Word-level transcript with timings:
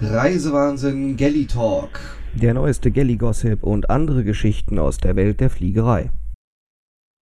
Reisewahnsinn 0.00 1.16
Galley 1.16 1.44
Talk. 1.44 1.98
Der 2.32 2.54
neueste 2.54 2.92
Galley-Gossip 2.92 3.64
und 3.64 3.90
andere 3.90 4.22
Geschichten 4.22 4.78
aus 4.78 4.98
der 4.98 5.16
Welt 5.16 5.40
der 5.40 5.50
Fliegerei. 5.50 6.12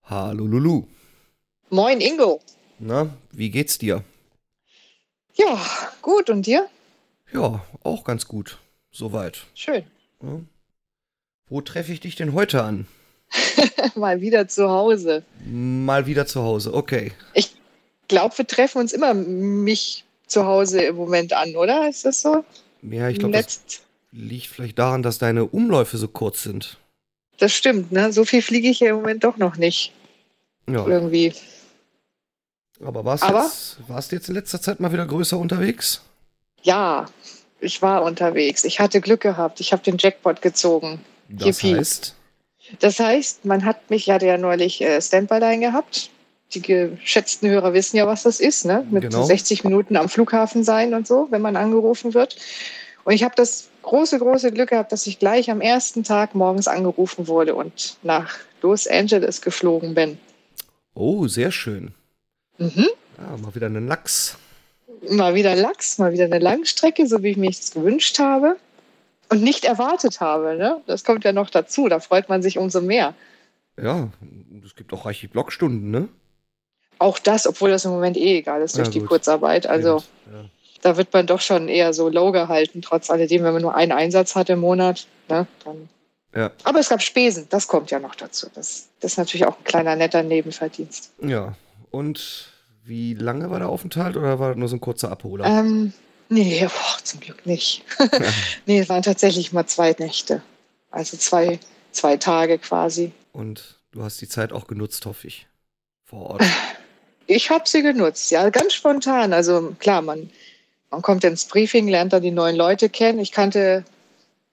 Hallo 0.03 0.45
Lulu. 0.47 0.85
Moin 1.71 2.03
Ingo. 2.03 2.39
Na, 2.79 3.09
wie 3.33 3.51
geht's 3.51 3.79
dir? 3.79 4.05
Ja, 5.37 5.59
gut 6.03 6.29
und 6.29 6.45
dir? 6.45 6.69
Ja, 7.33 7.65
auch 7.83 8.05
ganz 8.05 8.29
gut. 8.29 8.59
Soweit. 8.91 9.47
Schön. 9.55 9.85
Ja. 10.23 10.41
Wo 11.49 11.63
treffe 11.63 11.93
ich 11.93 12.01
dich 12.01 12.15
denn 12.15 12.35
heute 12.35 12.63
an? 12.63 12.87
Mal 13.95 14.21
wieder 14.21 14.49
zu 14.49 14.69
Hause. 14.69 15.25
Mal 15.47 16.05
wieder 16.05 16.27
zu 16.27 16.43
Hause, 16.43 16.75
okay. 16.75 17.13
Ich 17.33 17.57
glaube, 18.09 18.37
wir 18.37 18.47
treffen 18.47 18.81
uns 18.81 18.93
immer 18.93 19.15
mich 19.15 20.05
zu 20.27 20.45
Hause 20.45 20.83
im 20.83 20.97
Moment 20.97 21.33
an, 21.33 21.57
oder? 21.57 21.89
Ist 21.89 22.05
das 22.05 22.21
so? 22.21 22.45
Ja, 22.91 23.09
ich 23.09 23.19
glaube, 23.19 23.33
das 23.35 23.61
liegt 24.13 24.47
vielleicht 24.47 24.79
daran, 24.79 25.03
dass 25.03 25.19
deine 25.19 25.45
Umläufe 25.45 25.97
so 25.99 26.09
kurz 26.09 26.43
sind. 26.43 26.79
Das 27.39 27.53
stimmt, 27.53 27.93
ne? 27.93 28.13
So 28.13 28.25
viel 28.25 28.43
fliege 28.43 28.69
ich 28.69 28.81
ja 28.81 28.91
im 28.91 28.97
Moment 28.97 29.25
doch 29.25 29.37
noch 29.37 29.57
nicht. 29.57 29.93
Ja, 30.69 30.87
Irgendwie. 30.87 31.33
aber 32.85 33.05
warst, 33.05 33.23
Aber- 33.25 33.45
Jetzt, 33.45 33.77
warst 33.89 34.11
du 34.13 34.17
jetzt 34.17 34.29
in 34.29 34.35
letzter 34.35 34.61
Zeit 34.61 34.81
mal 34.81 34.93
wieder 34.93 35.07
größer 35.07 35.39
unterwegs? 35.39 36.03
Ja, 36.63 37.07
ich 37.61 37.83
war 37.83 38.03
unterwegs. 38.03 38.65
Ich 38.65 38.81
hatte 38.81 39.01
Glück 39.01 39.21
gehabt. 39.21 39.61
Ich 39.61 39.73
habe 39.73 39.83
den 39.83 39.97
Jackpot 39.99 40.43
gezogen. 40.43 41.01
Das 41.29 41.61
Yippie. 41.63 41.77
heißt, 41.79 42.15
Das 42.81 42.99
heißt, 42.99 43.45
man 43.45 43.65
hat 43.65 43.91
mich, 43.91 44.09
ich 44.09 44.11
hatte 44.15 44.27
ja 44.27 44.39
neulich 44.39 44.81
äh, 44.81 45.01
Standby-Line 45.01 45.61
gehabt. 45.61 46.11
Die 46.55 46.63
geschätzten 46.63 47.49
Hörer 47.49 47.75
wissen 47.75 47.97
ja, 47.97 48.07
was 48.07 48.23
das 48.23 48.39
ist, 48.41 48.65
ne? 48.65 48.87
Mit 48.91 49.03
Genau. 49.03 49.25
60 49.25 49.65
Minuten 49.65 49.97
am 49.97 50.09
Flughafen 50.09 50.63
sein 50.65 50.95
und 50.95 51.07
so, 51.07 51.27
wenn 51.31 51.43
man 51.43 51.57
angerufen 51.57 52.15
wird. 52.15 52.37
Und 53.05 53.13
ich 53.15 53.25
habe 53.25 53.35
das 53.37 53.69
große, 53.83 54.19
große 54.19 54.53
Glück 54.53 54.71
gehabt, 54.71 54.93
dass 54.93 55.07
ich 55.07 55.19
gleich 55.19 55.51
am 55.51 55.61
ersten 55.61 56.03
Tag 56.05 56.35
morgens 56.35 56.69
angerufen 56.69 57.27
wurde 57.29 57.55
und 57.55 57.97
nach 58.03 58.37
Los 58.63 58.87
Angeles 58.87 59.43
geflogen 59.43 59.95
bin. 59.95 60.19
oh, 60.95 61.27
sehr 61.29 61.51
schön. 61.53 61.93
Mhm. 62.59 62.87
Ja, 63.19 63.37
mal 63.43 63.55
wieder 63.55 63.67
einen 63.67 63.87
Lachs. 63.87 64.39
Mal 65.11 65.35
wieder 65.35 65.55
Lachs, 65.55 65.99
mal 65.99 66.13
wieder 66.13 66.25
eine 66.25 66.39
Langstrecke, 66.39 67.07
so 67.07 67.23
wie 67.23 67.31
ich 67.31 67.37
mir 67.37 67.51
das 67.51 67.71
gewünscht 67.73 68.19
habe 68.19 68.57
und 69.31 69.43
nicht 69.43 69.65
erwartet 69.65 70.21
habe. 70.21 70.57
Ne? 70.57 70.81
Das 70.87 71.05
kommt 71.05 71.25
ja 71.25 71.33
noch 71.33 71.51
dazu, 71.51 71.89
da 71.89 72.01
freut 72.01 72.29
man 72.29 72.43
sich 72.43 72.57
umso 72.59 72.81
mehr. 72.81 73.15
Ja, 73.81 74.09
es 74.65 74.75
gibt 74.75 74.93
auch 74.93 75.05
reichlich 75.07 75.31
Blockstunden, 75.31 75.91
ne? 75.91 76.09
Auch 76.99 77.19
das, 77.19 77.47
obwohl 77.47 77.71
das 77.71 77.85
im 77.85 77.91
Moment 77.91 78.17
eh 78.17 78.39
egal 78.39 78.63
ist 78.63 78.77
durch 78.77 78.89
Ja, 78.89 78.93
die. 78.93 79.01
Kurzarbeit. 79.03 79.67
Also 79.67 80.03
Ja. 80.33 80.45
da 80.83 80.97
wird 80.97 81.13
man 81.13 81.27
doch 81.27 81.41
schon 81.41 81.69
eher 81.69 81.93
so 81.93 82.09
low 82.09 82.33
gehalten, 82.33 82.83
trotz 82.83 83.11
alledem, 83.11 83.43
wenn 83.45 83.53
man 83.53 83.63
nur 83.63 83.75
einen 83.75 83.93
Einsatz 83.93 84.35
hat 84.35 84.49
im 84.51 84.61
Monat. 84.61 85.07
Ne, 85.29 85.47
dann. 85.65 85.89
Ja. 86.35 86.51
Aber 86.65 86.81
es 86.81 86.89
gab 86.89 87.03
Spesen, 87.03 87.47
das 87.51 87.67
kommt 87.67 87.91
ja 87.91 87.99
noch 87.99 88.15
dazu. 88.15 88.49
Das, 88.55 88.89
das 89.01 89.13
ist 89.13 89.19
natürlich 89.19 89.47
auch 89.47 89.57
ein 89.59 89.65
kleiner 89.65 89.97
netter 89.97 90.23
Nebenverdienst. 90.23 91.13
Ja, 91.23 91.55
und 91.91 92.49
wie 92.85 93.15
lange 93.15 93.51
war 93.51 93.59
der 93.59 93.69
Aufenthalt 93.69 94.17
oder 94.17 94.39
war 94.39 94.51
das 94.51 94.57
nur 94.59 94.69
so 94.69 94.77
ein 94.77 94.81
kurzer 94.81 95.11
Abholer? 95.11 95.45
Ähm, 95.47 95.93
nee, 96.29 96.61
boah, 96.67 97.05
zum 97.05 97.21
Glück 97.21 97.47
nicht. 97.47 97.85
nee, 98.67 98.79
es 98.81 98.89
waren 98.89 99.03
tatsächlich 99.03 99.53
mal 99.53 99.67
zwei 99.67 99.95
Nächte. 99.99 100.43
Also 100.91 101.17
zwei, 101.17 101.59
zwei 101.91 102.17
Tage 102.17 102.59
quasi. 102.59 103.13
Und 103.33 103.81
du 103.93 104.03
hast 104.05 104.21
die 104.21 104.29
Zeit 104.29 104.53
auch 104.53 104.67
genutzt, 104.67 105.05
hoffe 105.07 105.27
ich, 105.27 105.47
vor 106.05 106.31
Ort. 106.31 106.43
Ich 107.27 107.51
habe 107.51 107.65
sie 107.67 107.83
genutzt, 107.83 108.31
ja, 108.31 108.49
ganz 108.51 108.75
spontan. 108.75 109.33
Also 109.33 109.75
klar, 109.79 110.03
man, 110.03 110.31
man 110.91 111.03
kommt 111.03 111.25
ins 111.25 111.45
Briefing, 111.47 111.89
lernt 111.89 112.13
dann 112.13 112.23
die 112.23 112.31
neuen 112.31 112.57
Leute 112.57 112.89
kennen. 112.89 113.19
Ich 113.19 113.33
kannte, 113.33 113.85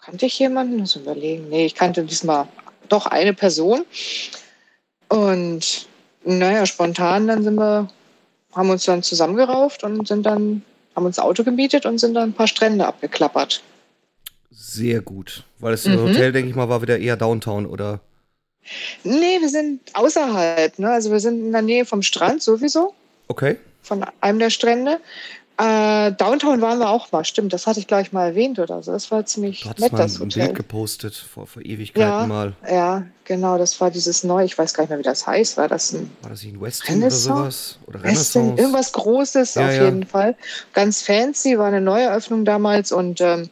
kannte 0.03 0.25
ich 0.25 0.39
jemanden? 0.39 0.77
Muss 0.77 0.95
ich 0.95 1.01
überlegen. 1.01 1.49
Nee, 1.49 1.65
ich 1.65 1.75
kannte 1.75 2.03
diesmal 2.03 2.47
doch 2.89 3.05
eine 3.05 3.33
Person. 3.33 3.85
Und 5.09 5.87
naja, 6.23 6.65
spontan, 6.65 7.27
dann 7.27 7.43
sind 7.43 7.55
wir, 7.55 7.89
haben 8.53 8.69
uns 8.69 8.85
dann 8.85 9.03
zusammengerauft 9.03 9.83
und 9.83 10.07
sind 10.07 10.25
dann, 10.25 10.63
haben 10.95 11.05
uns 11.05 11.19
ein 11.19 11.25
Auto 11.25 11.43
gemietet 11.43 11.85
und 11.85 11.99
sind 11.99 12.13
dann 12.15 12.29
ein 12.29 12.33
paar 12.33 12.47
Strände 12.47 12.87
abgeklappert. 12.87 13.61
Sehr 14.49 15.01
gut. 15.01 15.43
Weil 15.59 15.71
das 15.71 15.85
Mhm. 15.85 16.01
Hotel, 16.01 16.31
denke 16.31 16.49
ich 16.49 16.55
mal, 16.55 16.69
war 16.69 16.81
wieder 16.81 16.97
eher 16.97 17.17
Downtown, 17.17 17.65
oder? 17.65 17.99
Nee, 19.03 19.39
wir 19.41 19.49
sind 19.49 19.81
außerhalb, 19.93 20.79
ne? 20.79 20.91
Also 20.91 21.11
wir 21.11 21.19
sind 21.19 21.39
in 21.45 21.51
der 21.51 21.61
Nähe 21.61 21.85
vom 21.85 22.01
Strand 22.01 22.41
sowieso. 22.41 22.93
Okay. 23.27 23.57
von 23.81 24.05
einem 24.21 24.39
der 24.39 24.49
Strände. 24.49 24.99
Äh, 25.57 26.11
Downtown 26.13 26.61
waren 26.61 26.79
wir 26.79 26.89
auch 26.89 27.11
mal, 27.11 27.23
stimmt, 27.23 27.53
das 27.53 27.67
hatte 27.67 27.79
ich 27.79 27.85
gleich 27.85 28.11
mal 28.11 28.27
erwähnt 28.29 28.57
oder 28.57 28.81
so. 28.81 28.91
Das 28.91 29.11
war 29.11 29.23
ziemlich 29.25 29.61
Du 29.61 29.69
nett, 29.81 29.91
mal 29.91 29.99
das 29.99 30.19
ein 30.19 30.29
Bild 30.29 30.55
gepostet 30.55 31.13
vor, 31.15 31.45
vor 31.45 31.61
Ewigkeiten 31.61 32.01
Ja. 32.21 32.25
mal. 32.25 32.53
Ja, 32.67 33.03
genau, 33.23 33.59
das 33.59 33.79
war 33.79 33.91
dieses 33.91 34.23
neue, 34.23 34.45
ich 34.45 34.57
weiß 34.57 34.73
gar 34.73 34.83
nicht 34.83 34.89
mehr, 34.89 34.97
wie 34.99 35.03
das 35.03 35.27
heißt. 35.27 35.57
War 35.57 35.67
das 35.67 35.93
ein 35.93 36.09
War 36.21 36.31
das 36.31 36.43
nicht 36.43 36.55
ein 36.55 36.61
Westin 36.61 36.97
oder 37.03 37.11
sowas? 37.11 37.77
Oder 37.85 38.01
Westin? 38.01 38.41
Renaissance? 38.41 38.61
Irgendwas 38.61 38.91
Großes 38.93 39.55
Ja, 39.55 39.67
auf 39.67 39.73
ja. 39.75 39.85
jeden 39.85 40.05
Fall. 40.07 40.35
Ganz 40.73 41.01
fancy, 41.03 41.57
war 41.59 41.67
eine 41.67 41.81
Neueröffnung 41.81 42.45
damals 42.45 42.91
und 42.91 43.21
ähm, 43.21 43.49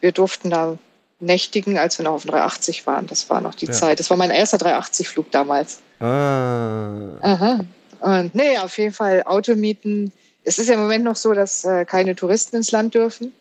wir 0.00 0.10
durften 0.12 0.50
da 0.50 0.76
nächtigen, 1.20 1.78
als 1.78 1.98
wir 1.98 2.04
noch 2.04 2.12
auf 2.12 2.22
dem 2.22 2.30
380 2.30 2.86
waren. 2.86 3.06
Das 3.06 3.28
war 3.30 3.40
noch 3.40 3.54
die 3.54 3.66
Ja. 3.66 3.72
Zeit. 3.72 3.98
Das 4.00 4.10
war 4.10 4.16
mein 4.16 4.30
erster 4.30 4.56
380-Flug 4.58 5.30
damals. 5.30 5.80
Ah. 6.00 7.16
Aha. 7.20 7.60
Und 8.00 8.34
nee, 8.34 8.56
auf 8.58 8.78
jeden 8.78 8.92
Fall 8.94 9.22
Auto 9.24 9.54
mieten. 9.56 10.12
Es 10.44 10.58
ist 10.58 10.68
ja 10.68 10.74
im 10.74 10.80
Moment 10.80 11.04
noch 11.04 11.16
so, 11.16 11.34
dass 11.34 11.64
äh, 11.64 11.84
keine 11.84 12.14
Touristen 12.14 12.56
ins 12.56 12.70
Land 12.70 12.94
dürfen. 12.94 13.32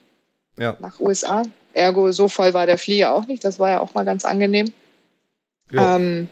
Ja. 0.59 0.75
nach 0.79 0.99
USA. 0.99 1.43
Ergo, 1.73 2.11
so 2.11 2.27
voll 2.27 2.53
war 2.55 2.65
der 2.65 2.79
Flieger 2.79 3.13
auch 3.13 3.27
nicht. 3.27 3.45
Das 3.45 3.59
war 3.59 3.69
ja 3.69 3.79
auch 3.79 3.93
mal 3.93 4.05
ganz 4.05 4.25
angenehm. 4.25 4.73
Ähm, 5.71 6.27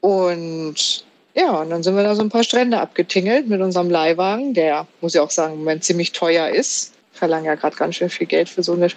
und 0.00 1.04
ja, 1.34 1.50
und 1.52 1.70
dann 1.70 1.82
sind 1.82 1.96
wir 1.96 2.02
da 2.02 2.14
so 2.14 2.22
ein 2.22 2.28
paar 2.28 2.42
Strände 2.42 2.80
abgetingelt 2.80 3.48
mit 3.48 3.60
unserem 3.60 3.88
Leihwagen, 3.88 4.52
der, 4.54 4.86
muss 5.00 5.14
ich 5.14 5.20
auch 5.20 5.30
sagen, 5.30 5.54
im 5.54 5.58
Moment 5.60 5.84
ziemlich 5.84 6.12
teuer 6.12 6.48
ist. 6.48 6.92
Verlangen 7.12 7.44
ja 7.46 7.54
gerade 7.54 7.76
ganz 7.76 7.94
schön 7.94 8.10
viel 8.10 8.26
Geld 8.26 8.48
für 8.48 8.62
so 8.62 8.72
eine 8.72 8.88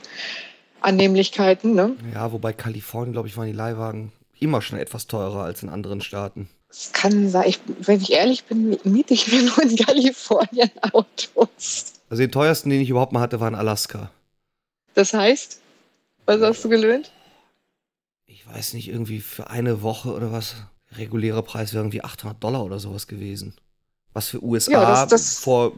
Annehmlichkeiten. 0.85 1.73
Ne? 1.75 1.95
ja, 2.13 2.31
wobei 2.31 2.53
Kalifornien, 2.53 3.13
glaube 3.13 3.27
ich, 3.27 3.35
waren 3.37 3.47
die 3.47 3.53
Leihwagen 3.53 4.11
immer 4.39 4.61
schon 4.61 4.79
etwas 4.79 5.07
teurer 5.07 5.43
als 5.43 5.63
in 5.63 5.69
anderen 5.69 6.01
Staaten. 6.01 6.49
Es 6.69 6.91
kann 6.91 7.29
sein, 7.29 7.47
ich, 7.47 7.59
wenn 7.81 8.01
ich 8.01 8.11
ehrlich 8.11 8.43
bin, 8.45 8.77
miete 8.83 9.13
ich 9.13 9.31
mir 9.31 9.41
nur 9.43 9.61
in 9.61 9.75
Kalifornien 9.75 10.69
Autos. 10.93 11.93
Also 12.09 12.21
den 12.23 12.31
teuersten, 12.31 12.69
den 12.69 12.81
ich 12.81 12.89
überhaupt 12.89 13.13
mal 13.13 13.21
hatte, 13.21 13.39
war 13.39 13.47
in 13.47 13.55
Alaska. 13.55 14.11
Das 14.93 15.13
heißt, 15.13 15.61
was 16.25 16.41
hast 16.41 16.63
du 16.63 16.69
gelöhnt? 16.69 17.11
Ich 18.27 18.47
weiß 18.47 18.73
nicht, 18.73 18.87
irgendwie 18.89 19.21
für 19.21 19.49
eine 19.49 19.81
Woche 19.81 20.13
oder 20.13 20.31
was. 20.31 20.55
Regulärer 20.97 21.41
Preis 21.41 21.73
wäre 21.73 21.83
irgendwie 21.83 22.03
800 22.03 22.41
Dollar 22.43 22.63
oder 22.63 22.79
sowas 22.79 23.07
gewesen. 23.07 23.55
Was 24.13 24.29
für 24.29 24.43
USA 24.43 24.71
Ja, 24.71 24.85
das- 25.05 25.09
das- 25.09 25.39
vor 25.39 25.73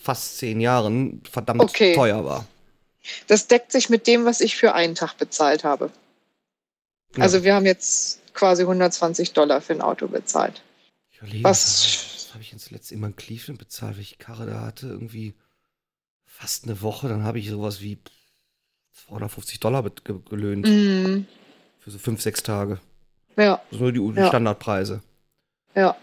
fast 0.00 0.38
zehn 0.38 0.60
Jahren 0.60 1.22
verdammt 1.30 1.62
Okay. 1.62 1.94
teuer 1.94 2.24
war. 2.24 2.46
Das 3.26 3.46
deckt 3.46 3.72
sich 3.72 3.90
mit 3.90 4.06
dem, 4.06 4.24
was 4.24 4.40
ich 4.40 4.56
für 4.56 4.74
einen 4.74 4.94
Tag 4.94 5.14
bezahlt 5.18 5.64
habe. 5.64 5.90
Ja. 7.16 7.22
Also 7.22 7.44
wir 7.44 7.54
haben 7.54 7.66
jetzt 7.66 8.20
quasi 8.34 8.62
120 8.62 9.32
Dollar 9.32 9.60
für 9.60 9.72
ein 9.74 9.80
Auto 9.82 10.08
bezahlt. 10.08 10.62
Ich 11.12 11.18
überlege, 11.18 11.44
Was- 11.44 11.84
was, 11.84 12.34
habe 12.34 12.42
ich 12.42 12.50
jetzt 12.52 12.70
letzt 12.70 12.90
immer 12.92 13.06
in 13.08 13.16
Cleveland 13.16 13.58
bezahlt, 13.58 13.96
welche 13.96 14.16
Karre 14.16 14.46
da 14.46 14.62
hatte? 14.62 14.86
Irgendwie 14.88 15.34
fast 16.26 16.64
eine 16.64 16.80
Woche. 16.82 17.08
Dann 17.08 17.22
habe 17.24 17.38
ich 17.38 17.48
sowas 17.48 17.80
wie 17.80 17.98
250 19.06 19.60
Dollar 19.60 19.82
gelöhnt 20.28 20.66
Mhm. 20.66 21.26
für 21.78 21.90
so 21.90 21.98
fünf, 21.98 22.20
sechs 22.22 22.42
Tage. 22.42 22.80
Ja, 23.36 23.60
nur 23.70 23.92
die, 23.92 24.00
die 24.00 24.18
Ja. 24.20 24.28
Standardpreise. 24.28 25.02
ja. 25.74 25.96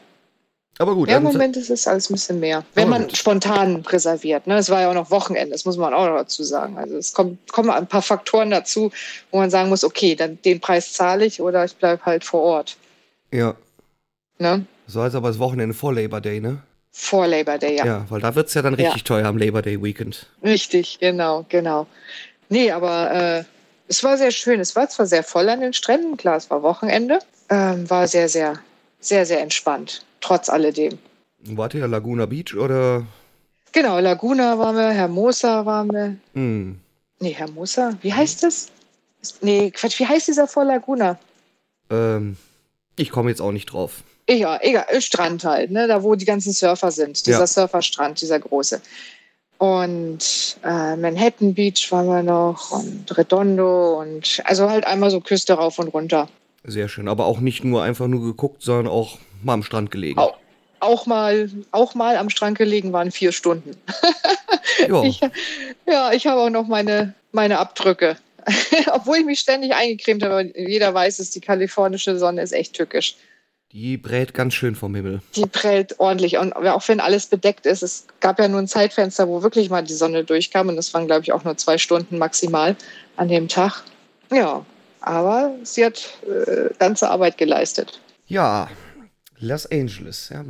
Aber 0.82 0.96
gut, 0.96 1.10
ja, 1.10 1.18
im 1.18 1.24
Moment 1.24 1.56
ist 1.58 1.70
es 1.70 1.88
alles 1.88 2.10
ein 2.10 2.14
bisschen 2.14 2.40
mehr. 2.40 2.64
Wenn 2.74 2.90
man 2.90 3.04
gut. 3.04 3.16
spontan 3.16 3.78
reserviert. 3.88 4.48
Ne? 4.48 4.58
Es 4.58 4.70
war 4.70 4.82
ja 4.82 4.90
auch 4.90 4.96
noch 4.96 5.12
Wochenende, 5.12 5.52
das 5.52 5.64
muss 5.66 5.78
man 5.78 5.94
auch 5.94 6.08
noch 6.08 6.18
dazu 6.18 6.44
sagen. 6.44 6.78
Also 6.78 6.98
es 6.98 7.14
kommt, 7.14 7.52
kommen 7.52 7.70
ein 7.70 7.86
paar 7.86 8.02
Faktoren 8.02 8.50
dazu, 8.50 8.92
wo 9.30 9.38
man 9.38 9.52
sagen 9.52 9.70
muss, 9.70 9.84
okay, 9.84 10.16
dann 10.16 10.42
den 10.42 10.60
Preis 10.60 10.94
zahle 10.94 11.26
ich 11.26 11.40
oder 11.40 11.64
ich 11.66 11.76
bleibe 11.76 12.04
halt 12.06 12.24
vor 12.24 12.42
Ort. 12.42 12.78
ja. 13.32 13.56
Ne? 14.40 14.66
So 14.88 15.02
als 15.02 15.14
aber 15.14 15.28
das 15.28 15.38
Wochenende 15.38 15.76
vor 15.76 15.94
Labor 15.94 16.20
Day, 16.20 16.40
ne? 16.40 16.64
Vor 16.92 17.28
Labor 17.28 17.60
Day, 17.60 17.78
ja. 17.78 17.86
Ja, 17.86 18.06
weil 18.10 18.20
da 18.22 18.34
wird 18.34 18.48
es 18.48 18.56
ja 18.56 18.64
dann 18.64 18.76
Ja. 18.76 18.88
richtig 18.88 19.04
teuer 19.04 19.28
am 19.28 19.38
Labor 19.38 19.62
Day 19.62 19.82
Weekend. 19.82 20.26
Richtig, 20.44 20.98
genau, 21.00 21.46
genau. 21.48 21.86
Nee, 22.50 22.72
aber 22.72 23.12
äh, 23.12 23.44
es 23.88 24.04
war 24.04 24.18
sehr 24.18 24.32
schön. 24.32 24.60
Es 24.60 24.76
war 24.76 24.90
zwar 24.90 25.06
sehr 25.06 25.22
voll 25.24 25.48
an 25.48 25.62
den 25.62 25.74
Stränden, 25.74 26.18
klar, 26.18 26.38
es 26.38 26.50
war 26.50 26.64
Wochenende, 26.64 27.20
ähm, 27.50 27.88
war 27.90 28.08
sehr, 28.08 28.28
sehr, 28.28 28.58
sehr, 29.00 29.28
sehr 29.28 29.42
entspannt, 29.42 30.04
trotz 30.22 30.50
alledem. 30.50 30.98
Wart 31.40 31.74
ihr 31.74 31.88
Laguna 31.88 32.26
Beach 32.28 32.56
oder? 32.56 33.06
Genau, 33.72 34.00
Laguna 34.00 34.58
waren 34.60 34.76
wir, 34.76 34.90
Hermosa 34.90 35.66
waren 35.66 35.92
wir. 35.92 36.16
Hm. 36.34 36.80
Nee, 37.20 37.34
Hermosa, 37.34 37.94
wie 38.02 38.14
heißt 38.14 38.44
das? 38.44 38.68
Nee, 39.42 39.72
Quatsch, 39.72 40.00
wie 40.00 40.06
heißt 40.08 40.28
dieser 40.28 40.48
vor 40.48 40.66
Laguna? 40.66 41.18
Ähm, 41.90 42.38
ich 42.96 43.12
komme 43.12 43.30
jetzt 43.30 43.42
auch 43.42 43.52
nicht 43.52 43.68
drauf. 43.68 44.04
Ja, 44.30 44.60
egal, 44.62 44.86
Strand 45.02 45.44
halt, 45.44 45.72
ne, 45.72 45.88
da 45.88 46.04
wo 46.04 46.16
die 46.16 46.26
ganzen 46.26 46.54
Surfer 46.54 46.92
sind. 46.92 47.26
Dieser 47.26 47.40
Ja. 47.40 47.48
Surferstrand, 47.48 48.22
dieser 48.22 48.40
große. 48.40 48.82
Und 49.58 50.58
äh, 50.64 50.96
Manhattan 50.96 51.54
Beach 51.54 51.92
waren 51.92 52.08
wir 52.08 52.24
noch 52.24 52.72
und 52.72 53.16
Redondo 53.16 54.00
und 54.02 54.42
also 54.46 54.70
halt 54.70 54.86
einmal 54.88 55.12
so 55.12 55.22
Küste 55.22 55.54
rauf 55.54 55.78
und 55.78 55.90
runter. 55.90 56.28
Sehr 56.64 56.90
schön. 56.90 57.08
Aber 57.08 57.26
auch 57.26 57.40
nicht 57.40 57.64
nur 57.64 57.84
einfach 57.84 58.08
nur 58.08 58.22
geguckt, 58.22 58.62
sondern 58.62 58.88
auch 58.88 59.18
mal 59.44 59.54
am 59.54 59.64
Strand 59.64 59.92
gelegen. 59.92 60.20
Auch, 60.20 60.38
auch 60.80 61.06
mal, 61.06 61.50
auch 61.72 61.96
mal 61.96 62.18
am 62.18 62.30
Strand 62.30 62.58
gelegen 62.58 62.94
waren 62.94 63.12
vier 63.12 63.32
Stunden. 63.32 63.76
Ja. 64.88 65.04
Ich, 65.04 65.20
ja, 65.88 66.12
ich 66.12 66.26
habe 66.26 66.42
auch 66.42 66.50
noch 66.50 66.68
meine, 66.68 67.14
meine 67.32 67.60
Abdrücke. 67.60 68.18
Obwohl 68.94 69.18
ich 69.18 69.26
mich 69.26 69.40
ständig 69.40 69.74
eingecremt 69.74 70.24
habe, 70.24 70.34
aber 70.34 70.58
jeder 70.58 70.94
weiß 70.94 71.20
es, 71.20 71.30
die 71.30 71.42
kalifornische 71.42 72.18
Sonne 72.18 72.42
ist 72.42 72.52
echt 72.52 72.74
tückisch. 72.74 73.16
Die 73.72 73.98
brät 73.98 74.34
ganz 74.34 74.54
schön 74.54 74.76
vom 74.76 74.94
Himmel. 74.96 75.22
Die 75.36 75.46
prellt 75.46 76.00
ordentlich. 76.00 76.38
Und 76.38 76.54
auch 76.54 76.88
wenn 76.88 77.00
alles 77.00 77.28
bedeckt 77.28 77.66
ist, 77.66 77.84
es 77.84 78.06
gab 78.20 78.40
ja 78.40 78.48
nur 78.48 78.60
ein 78.60 78.68
Zeitfenster, 78.68 79.28
wo 79.28 79.44
wirklich 79.44 79.70
mal 79.70 79.84
die 79.84 79.94
Sonne 79.94 80.24
durchkam. 80.24 80.68
Und 80.68 80.76
das 80.76 80.94
waren, 80.94 81.08
glaube 81.08 81.22
ich, 81.22 81.32
auch 81.32 81.44
nur 81.44 81.56
zwei 81.58 81.78
Stunden 81.78 82.18
maximal 82.18 82.76
an 83.16 83.30
dem 83.30 83.48
Tag. 83.48 83.84
Ja, 84.32 84.66
aber 85.02 85.56
sie 85.64 85.86
hat 85.86 86.18
äh, 86.28 86.74
ganze 86.80 87.10
Arbeit 87.10 87.38
geleistet. 87.38 88.00
Ja, 88.28 88.70
Los 89.40 89.66
Angeles. 89.66 90.30
Ja, 90.30 90.44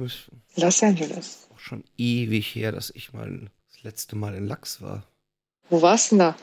Los 0.57 0.83
Angeles. 0.83 1.47
auch 1.53 1.59
schon 1.59 1.83
ewig 1.97 2.53
her, 2.55 2.71
dass 2.71 2.89
ich 2.91 3.13
mal 3.13 3.49
das 3.73 3.83
letzte 3.83 4.15
Mal 4.15 4.35
in 4.35 4.47
Lachs 4.47 4.81
war. 4.81 5.03
Wo 5.69 5.81
warst 5.81 6.11
du 6.11 6.15
denn 6.17 6.19
da? 6.19 6.35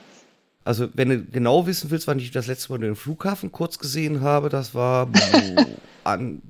Also, 0.64 0.88
wenn 0.94 1.08
du 1.10 1.25
genau 1.25 1.66
wissen 1.66 1.90
willst, 1.90 2.06
wann 2.06 2.19
ich 2.19 2.31
das 2.31 2.46
letzte 2.46 2.72
Mal 2.72 2.78
den 2.78 2.96
Flughafen 2.96 3.52
kurz 3.52 3.78
gesehen 3.78 4.20
habe, 4.22 4.49
das 4.49 4.75
war 4.75 5.08
an, 6.04 6.43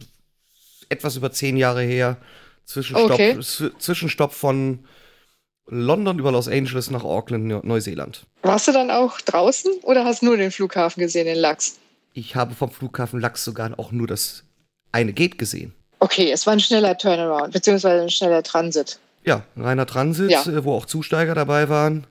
etwas 0.89 1.17
über 1.17 1.31
zehn 1.31 1.57
Jahre 1.57 1.83
her. 1.83 2.17
Zwischenstopp, 2.65 3.11
Okay. 3.13 3.39
Zwischenstopp 3.41 4.33
von 4.33 4.81
London 5.69 6.19
über 6.19 6.33
Los 6.33 6.49
Angeles 6.49 6.91
nach 6.91 7.05
Auckland, 7.05 7.45
Neu- 7.47 7.61
Neuseeland. 7.63 8.23
Warst 8.43 8.69
du 8.69 8.73
dann 8.73 8.91
auch 8.91 9.21
draußen 9.21 9.71
oder 9.83 10.05
hast 10.05 10.23
nur 10.23 10.37
den 10.37 10.51
Flughafen 10.51 11.01
gesehen 11.01 11.27
in 11.27 11.37
Lachs? 11.39 11.79
Ich 12.15 12.35
habe 12.37 12.55
vom 12.55 12.71
Flughafen 12.71 13.21
Lachs 13.21 13.45
sogar 13.45 13.79
auch 13.79 13.93
nur 13.93 14.07
das 14.07 14.45
eine 14.93 15.13
Gate 15.13 15.39
gesehen. 15.39 15.75
Okay, 16.01 16.31
es 16.33 16.47
war 16.47 16.53
ein 16.55 16.61
schneller 16.61 16.97
Turnaround, 16.97 17.53
beziehungsweise 17.53 18.03
ein 18.03 18.11
schneller 18.11 18.43
Transit. 18.43 18.99
Ja, 19.25 19.43
ein 19.57 19.63
reiner 19.63 19.85
Transit, 19.87 20.31
Ja. 20.31 20.43
äh, 20.47 20.65
wo 20.65 20.73
auch 20.75 20.87
Zusteiger 20.87 21.35
dabei 21.35 21.69
waren. 21.69 22.07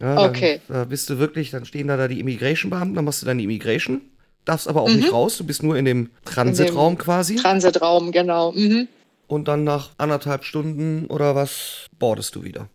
Ja, 0.00 0.24
Okay. 0.26 0.60
Dann, 0.68 0.76
da 0.78 0.84
bist 0.84 1.08
du 1.08 1.18
wirklich, 1.18 1.50
dann 1.50 1.64
stehen 1.64 1.88
da, 1.88 1.96
da 1.96 2.08
die 2.08 2.20
Immigration-Beamten, 2.20 2.94
dann 2.94 3.04
machst 3.06 3.22
du 3.22 3.26
deine 3.26 3.42
Immigration, 3.42 4.02
darfst 4.44 4.68
aber 4.68 4.82
auch 4.82 4.88
Mhm. 4.88 4.96
nicht 4.96 5.12
raus, 5.12 5.38
du 5.38 5.44
bist 5.44 5.62
nur 5.62 5.76
in 5.76 5.86
dem 5.86 6.10
Transitraum 6.26 6.98
quasi. 6.98 7.36
Transitraum, 7.36 8.12
genau. 8.12 8.52
Mhm. 8.52 8.88
Und 9.26 9.48
dann 9.48 9.64
nach 9.64 9.90
anderthalb 9.98 10.44
Stunden 10.44 11.06
oder 11.06 11.34
was 11.34 11.86
boardest 11.98 12.34
du 12.34 12.44
wieder. 12.44 12.68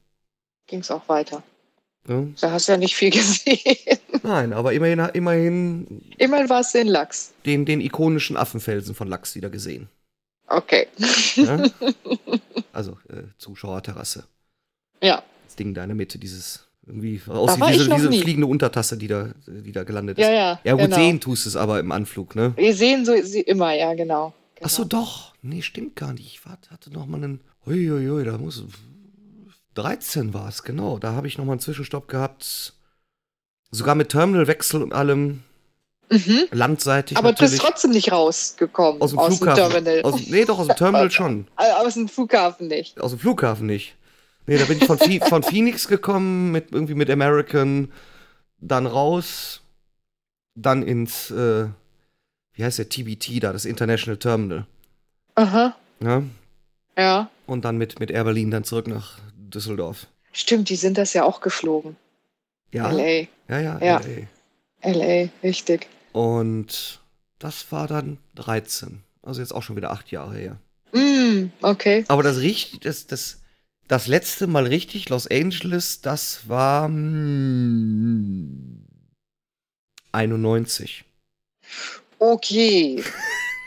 Ging 0.68 0.80
es 0.80 0.92
auch 0.92 1.08
weiter. 1.10 1.44
Ja? 2.08 2.24
Da 2.40 2.52
hast 2.52 2.68
du 2.68 2.74
ja 2.74 2.78
nicht 2.78 2.96
viel 2.96 3.10
gesehen. 3.12 4.00
Nein, 4.24 4.54
aber 4.54 4.74
immerhin, 4.74 5.00
immerhin 5.14 6.02
Immerhin 6.18 6.50
warst 6.50 6.74
du 6.74 6.80
in 6.80 6.88
Lachs. 6.88 7.34
den, 7.46 7.66
den 7.66 7.82
ikonischen 7.82 8.38
Affenfelsen 8.38 8.96
von 8.96 9.08
Lachs 9.08 9.36
wieder 9.36 9.50
gesehen. 9.50 9.90
Okay. 10.48 10.88
Ja? 11.36 11.64
also 12.74 12.98
äh, 13.10 13.24
Zuschauerterrasse. 13.38 14.26
Ja. 15.02 15.24
Das 15.46 15.56
Ding 15.56 15.74
da 15.74 15.84
in 15.84 15.90
der 15.90 15.96
Mitte, 15.96 16.20
dieses 16.20 16.68
irgendwie 16.86 17.22
war 17.28 17.48
wie 17.48 17.74
diese, 17.74 17.90
diese 17.90 18.12
fliegende 18.12 18.48
Untertasse, 18.48 18.98
die 18.98 19.08
da, 19.08 19.30
die 19.48 19.72
da 19.72 19.84
gelandet 19.84 20.18
ist. 20.18 20.26
Ja, 20.26 20.34
ja. 20.34 20.60
Ja, 20.64 20.74
gut, 20.74 20.86
genau. 20.86 20.96
sehen 20.96 21.20
tust 21.20 21.46
es 21.46 21.56
aber 21.56 21.80
im 21.80 21.92
Anflug, 21.92 22.36
ne? 22.36 22.54
Wir 22.56 22.74
sehen 22.76 23.06
so 23.06 23.14
sie 23.22 23.42
immer, 23.42 23.74
ja, 23.74 23.94
genau. 23.94 24.34
Genau. 24.62 24.72
Ach 24.72 24.76
so, 24.76 24.84
doch. 24.84 25.34
Nee, 25.42 25.62
stimmt 25.62 25.96
gar 25.96 26.14
nicht. 26.14 26.26
Ich 26.26 26.70
hatte 26.70 26.92
noch 26.92 27.06
mal 27.06 27.18
einen. 27.18 27.42
Uiuiui, 27.66 28.24
da 28.24 28.38
muss. 28.38 28.64
13 29.76 30.34
war 30.34 30.50
es, 30.50 30.64
genau. 30.64 31.00
Da 31.00 31.14
habe 31.14 31.28
ich 31.28 31.38
noch 31.38 31.46
mal 31.46 31.54
einen 31.54 31.62
Zwischenstopp 31.62 32.08
gehabt. 32.08 32.74
Sogar 33.72 33.96
mit 33.96 34.10
Terminalwechsel 34.10 34.82
und 34.82 34.94
allem. 34.94 35.44
Mhm. 36.10 36.48
Landseitig 36.52 37.18
Aber 37.18 37.32
du 37.32 37.42
bist 37.42 37.58
trotzdem 37.58 37.92
nicht 37.92 38.12
rausgekommen 38.12 39.02
Aus 39.02 39.12
dem 39.12 39.20
Flughafen. 39.20 39.72
Terminal. 39.72 40.02
Aus, 40.02 40.28
nee, 40.28 40.44
doch, 40.44 40.60
aus 40.60 40.68
dem 40.68 40.76
Terminal 40.76 41.10
schon. 41.12 41.48
Äh, 41.58 41.72
aus 41.72 41.94
dem 41.94 42.10
Flughafen 42.10 42.68
nicht. 42.68 43.00
Aus 43.00 43.12
dem 43.12 43.20
Flughafen 43.20 43.66
nicht. 43.66 43.96
Nee, 44.46 44.58
da 44.58 44.66
bin 44.66 44.78
ich 44.78 44.86
von, 44.86 44.98
von 45.30 45.44
Phoenix 45.44 45.88
gekommen, 45.88 46.52
mit, 46.52 46.74
irgendwie 46.74 46.96
mit 46.96 47.10
American, 47.10 47.94
dann 48.60 48.88
raus, 48.88 49.62
dann 50.56 50.84
ins, 50.84 51.32
äh, 51.32 51.68
wie 52.54 52.64
heißt 52.64 52.80
der, 52.80 52.90
TBT 52.90 53.44
da, 53.44 53.54
das 53.54 53.66
International 53.66 54.18
Terminal. 54.18 54.66
Aha. 55.36 55.76
Ja? 56.02 56.24
Ja. 56.98 57.30
Und 57.46 57.66
dann 57.66 57.78
mit, 57.78 58.00
mit 58.00 58.12
Air 58.12 58.26
Berlin 58.26 58.52
dann 58.52 58.64
zurück 58.64 58.88
nach 58.88 59.20
Düsseldorf. 59.36 60.08
Stimmt, 60.34 60.70
die 60.70 60.76
sind 60.76 60.98
das 60.98 61.14
ja 61.14 61.24
auch 61.24 61.42
geflogen. 61.42 61.98
Ja, 62.72 62.90
LA. 62.90 63.28
ja, 63.50 63.60
ja. 63.60 63.80
Ja. 63.80 64.02
LA. 64.84 64.84
LA, 64.84 65.30
richtig. 65.44 65.88
Und 66.14 67.02
das 67.40 67.72
war 67.72 67.88
dann 67.88 68.18
13. 68.36 69.04
Also 69.24 69.42
jetzt 69.42 69.54
auch 69.54 69.64
schon 69.64 69.76
wieder 69.76 69.92
acht 69.92 70.12
Jahre 70.12 70.36
her. 70.36 70.58
Mm, 70.94 71.52
okay. 71.62 72.06
Aber 72.08 72.24
das 72.24 72.40
richtig, 72.40 72.82
das, 72.82 73.08
das, 73.08 73.42
das 73.88 74.08
letzte 74.08 74.48
Mal 74.48 74.68
richtig 74.68 75.10
Los 75.10 75.28
Angeles, 75.28 76.02
das 76.02 76.48
war 76.48 76.86
hm, 76.86 78.86
91. 80.12 81.06
Okay. 82.22 83.04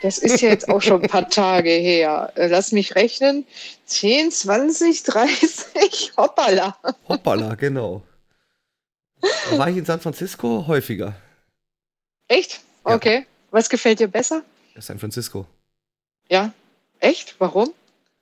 Das 0.01 0.17
ist 0.17 0.39
ja 0.39 0.47
jetzt 0.49 0.69
auch 0.69 0.81
schon 0.81 1.01
ein 1.03 1.09
paar 1.09 1.27
Tage 1.29 1.69
her. 1.71 2.31
Äh, 2.35 2.47
Lass 2.47 2.71
mich 2.71 2.95
rechnen. 2.95 3.45
10, 3.85 4.31
20, 4.31 5.03
30. 5.03 6.13
Hoppala. 6.17 6.77
Hoppala, 7.09 7.55
genau. 7.55 8.01
Da 9.21 9.57
war 9.57 9.69
ich 9.69 9.75
in 9.75 9.83
San 9.83 9.99
Francisco 9.99 10.63
häufiger. 10.67 11.15
Echt? 12.29 12.61
Ja. 12.87 12.95
Okay. 12.95 13.25
Was 13.51 13.69
gefällt 13.69 13.99
dir 13.99 14.07
besser? 14.07 14.41
San 14.77 14.99
Francisco. 14.99 15.45
Ja. 16.29 16.53
Echt? 16.99 17.35
Warum? 17.39 17.73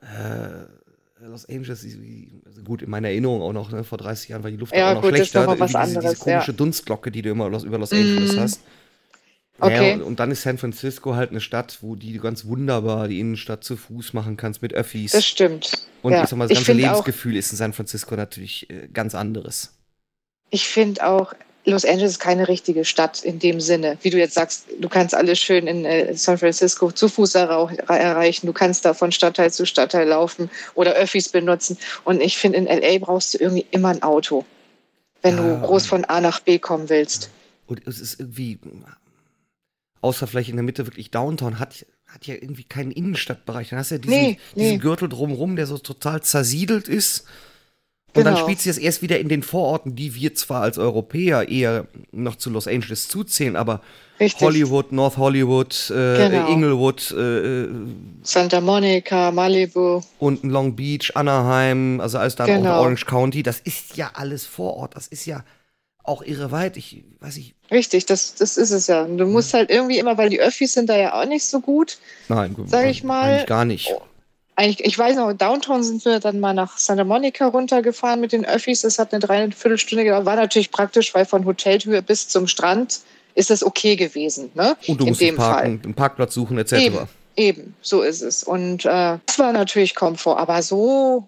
Äh, 0.02 1.26
Los 1.28 1.48
Angeles, 1.48 1.86
also 2.46 2.62
gut, 2.64 2.82
in 2.82 2.90
meiner 2.90 3.10
Erinnerung 3.10 3.42
auch 3.44 3.54
noch, 3.54 3.72
ne, 3.72 3.84
vor 3.84 4.00
30 4.00 4.30
Jahren 4.30 4.44
war 4.44 4.50
die 4.50 4.58
Luft 4.58 4.76
Ja, 4.76 4.92
auch 4.92 4.96
noch 4.96 5.02
gut, 5.04 5.14
das 5.14 5.22
ist 5.22 5.30
schlechter. 5.30 5.46
noch 5.52 5.58
mal 5.58 5.60
was 5.60 5.72
Irgendwie 5.74 5.86
diese, 5.88 5.98
anderes, 6.00 6.14
diese 6.20 6.24
komische 6.24 6.54
Dunstglocke, 6.54 7.12
die 7.12 7.22
du 7.22 7.30
immer 7.30 7.48
über 7.48 7.78
Los 7.78 7.92
Mm. 7.92 7.96
Angeles 7.96 8.38
hast. 8.38 8.62
Naja, 9.64 9.80
Okay. 9.82 9.94
und, 9.94 10.02
und 10.04 10.20
dann 10.20 10.32
ist 10.32 10.42
San 10.44 10.58
Francisco 10.58 11.16
halt 11.16 11.32
eine 11.32 11.42
Stadt, 11.42 11.80
wo 11.82 11.96
die 11.96 12.18
ganz 12.20 12.46
wunderbar 12.46 13.08
die 13.08 13.20
Innenstadt 13.20 13.64
zu 13.64 13.76
Fuß 13.78 14.14
machen 14.14 14.38
kannst 14.38 14.62
mit 14.62 14.74
Öffis. 14.74 15.12
Das 15.14 15.26
stimmt. 15.26 15.72
und 16.02 16.14
ja. 16.14 16.24
ich 16.24 16.30
sag 16.30 16.38
mal, 16.38 16.48
das 16.48 16.58
ganze 16.58 16.66
finde 16.66 16.84
auch- 16.90 16.92
Lebensgefühl 17.06 17.36
ist 17.38 17.52
in 17.52 17.58
San 17.58 17.74
Francisco 17.74 18.16
natürlich 18.16 18.70
äh, 18.70 18.88
ganz 18.92 19.16
anderes. 19.16 19.74
Ich 20.50 20.68
finde 20.68 21.06
auch, 21.08 21.34
Los 21.66 21.86
Angeles 21.86 22.12
ist 22.12 22.20
keine 22.20 22.50
richtige 22.50 22.84
Stadt 22.84 23.24
in 23.24 23.40
dem 23.40 23.62
Sinne. 23.62 23.98
Wie 24.02 24.10
du 24.10 24.18
jetzt 24.18 24.34
sagst, 24.34 24.66
du 24.82 24.90
kannst 24.90 25.16
alles 25.16 25.40
schön 25.40 25.66
in 25.66 25.86
äh, 25.86 26.14
San 26.14 26.38
Francisco 26.38 26.92
zu 26.92 27.08
Fuß 27.08 27.36
erreichen. 27.36 28.48
Du 28.48 28.52
kannst 28.54 28.84
da 28.84 28.94
von 28.94 29.14
Stadtteil 29.14 29.50
zu 29.50 29.66
Stadtteil 29.66 30.06
laufen 30.10 30.50
oder 30.76 30.92
Öffis 30.94 31.30
benutzen. 31.30 31.78
Und 32.04 32.22
ich 32.22 32.38
finde, 32.38 32.58
in 32.58 32.66
LA 32.66 32.98
brauchst 33.00 33.34
du 33.34 33.38
irgendwie 33.38 33.66
immer 33.72 33.88
ein 33.90 34.04
Auto, 34.04 34.44
wenn 35.22 35.38
Ja. 35.38 35.42
du 35.56 35.62
groß 35.62 35.86
von 35.88 36.04
A 36.04 36.20
nach 36.20 36.42
B 36.42 36.60
kommen 36.60 36.90
willst. 36.90 37.30
Und 37.66 37.88
es 37.88 38.02
ist 38.02 38.20
irgendwie, 38.20 38.60
außer 40.04 40.28
vielleicht 40.28 40.50
in 40.50 40.56
der 40.58 40.64
Mitte 40.64 40.86
wirklich 40.86 41.12
Downtown, 41.12 41.60
hat, 41.60 41.86
hat 42.08 42.28
ja 42.28 42.36
irgendwie 42.36 42.64
keinen 42.66 42.92
Innenstadtbereich. 42.92 43.70
Dann 43.70 43.80
hast 43.80 43.92
du 43.92 43.96
ja 43.96 44.02
diesen, 44.02 44.16
Nee, 44.18 44.38
nee. 44.56 44.64
diesen 44.64 44.80
Gürtel 44.80 45.10
drumherum, 45.10 45.56
der 45.56 45.66
so 45.68 45.78
total 45.78 46.22
zersiedelt 46.22 46.88
ist. 46.88 47.26
Und 48.16 48.26
dann 48.26 48.36
Genau. 48.36 48.46
spielt 48.46 48.60
sich 48.60 48.70
das 48.70 48.78
erst 48.78 49.02
wieder 49.02 49.20
in 49.20 49.28
den 49.28 49.42
Vororten, 49.42 49.96
die 49.96 50.14
wir 50.14 50.36
zwar 50.36 50.62
als 50.62 50.78
Europäer 50.78 51.50
eher 51.50 51.88
noch 52.12 52.36
zu 52.36 52.52
Los 52.52 52.68
Angeles 52.68 53.08
zuzählen, 53.08 53.56
aber 53.56 53.82
Richtig. 54.20 54.42
Hollywood, 54.46 54.92
North 54.92 55.18
Hollywood, 55.18 55.90
äh, 55.90 56.30
Genau. 56.30 56.48
Inglewood 56.52 57.10
äh, 57.10 57.68
Santa 58.22 58.62
Monica, 58.62 59.32
Malibu. 59.32 60.02
und 60.20 60.44
Long 60.44 60.76
Beach, 60.76 61.12
Anaheim, 61.16 62.00
also 62.02 62.20
alles 62.20 62.36
da 62.36 62.46
Genau. 62.46 62.76
auch 62.76 62.82
Orange 62.82 63.06
County, 63.08 63.42
das 63.42 63.60
ist 63.62 63.98
ja 63.98 64.12
alles 64.14 64.46
Vorort. 64.46 64.96
Das 64.96 65.08
ist 65.08 65.26
ja 65.26 65.44
auch 66.04 66.22
irre 66.22 66.52
weit. 66.52 66.78
Ich 66.78 67.04
weiß 67.22 67.38
nicht. 67.38 67.56
Richtig, 67.72 68.06
das, 68.06 68.36
das 68.36 68.58
ist 68.58 68.72
es 68.72 68.88
ja. 68.88 69.06
Du 69.06 69.26
musst 69.26 69.54
halt 69.54 69.70
irgendwie 69.70 69.98
immer, 69.98 70.18
weil 70.18 70.30
die 70.30 70.40
Öffis 70.40 70.74
sind 70.74 70.90
da 70.90 70.98
ja 70.98 71.20
auch 71.20 71.26
nicht 71.26 71.46
so 71.46 71.60
gut. 71.60 71.98
Nein, 72.30 72.56
Sag 72.68 72.88
ich 72.88 73.04
mal, 73.04 73.32
Eigentlich 73.32 73.46
gar 73.48 73.66
nicht. 73.66 73.90
oh, 73.94 74.02
Eigentlich, 74.56 74.86
ich 74.86 75.00
weiß 75.00 75.16
noch, 75.16 75.34
Downtown 75.34 75.84
sind 75.84 76.06
wir 76.06 76.20
dann 76.20 76.40
mal 76.40 76.54
nach 76.54 76.78
Santa 76.78 77.04
Monica 77.04 77.48
runtergefahren 77.48 78.20
mit 78.20 78.34
den 78.34 78.46
Öffis. 78.46 78.82
Das 78.82 79.00
hat 79.00 79.14
eine 79.14 79.20
Dreiviertelstunde 79.22 80.04
gedauert. 80.04 80.26
War 80.26 80.36
natürlich 80.36 80.72
praktisch, 80.72 81.16
weil 81.16 81.26
von 81.26 81.46
Hotelhöhe 81.46 82.02
bis 82.04 82.28
zum 82.28 82.48
Strand 82.48 83.00
ist 83.34 83.50
es 83.50 83.64
okay 83.64 83.96
gewesen. 83.96 84.52
Ne? 84.54 84.76
Und 84.88 85.00
du 85.00 85.06
In 85.06 85.10
musst 85.10 85.22
dem 85.22 85.36
parken, 85.38 85.82
einen 85.84 85.94
Parkplatz 85.96 86.34
suchen, 86.36 86.58
etc. 86.60 86.74
Eben. 86.74 87.00
Eben, 87.36 87.76
so 87.82 88.04
ist 88.04 88.22
es. 88.22 88.44
Und 88.44 88.86
äh, 88.86 89.18
das 89.26 89.40
war 89.40 89.54
natürlich 89.54 89.96
Komfort. 89.96 90.38
Aber 90.38 90.62
so 90.62 91.28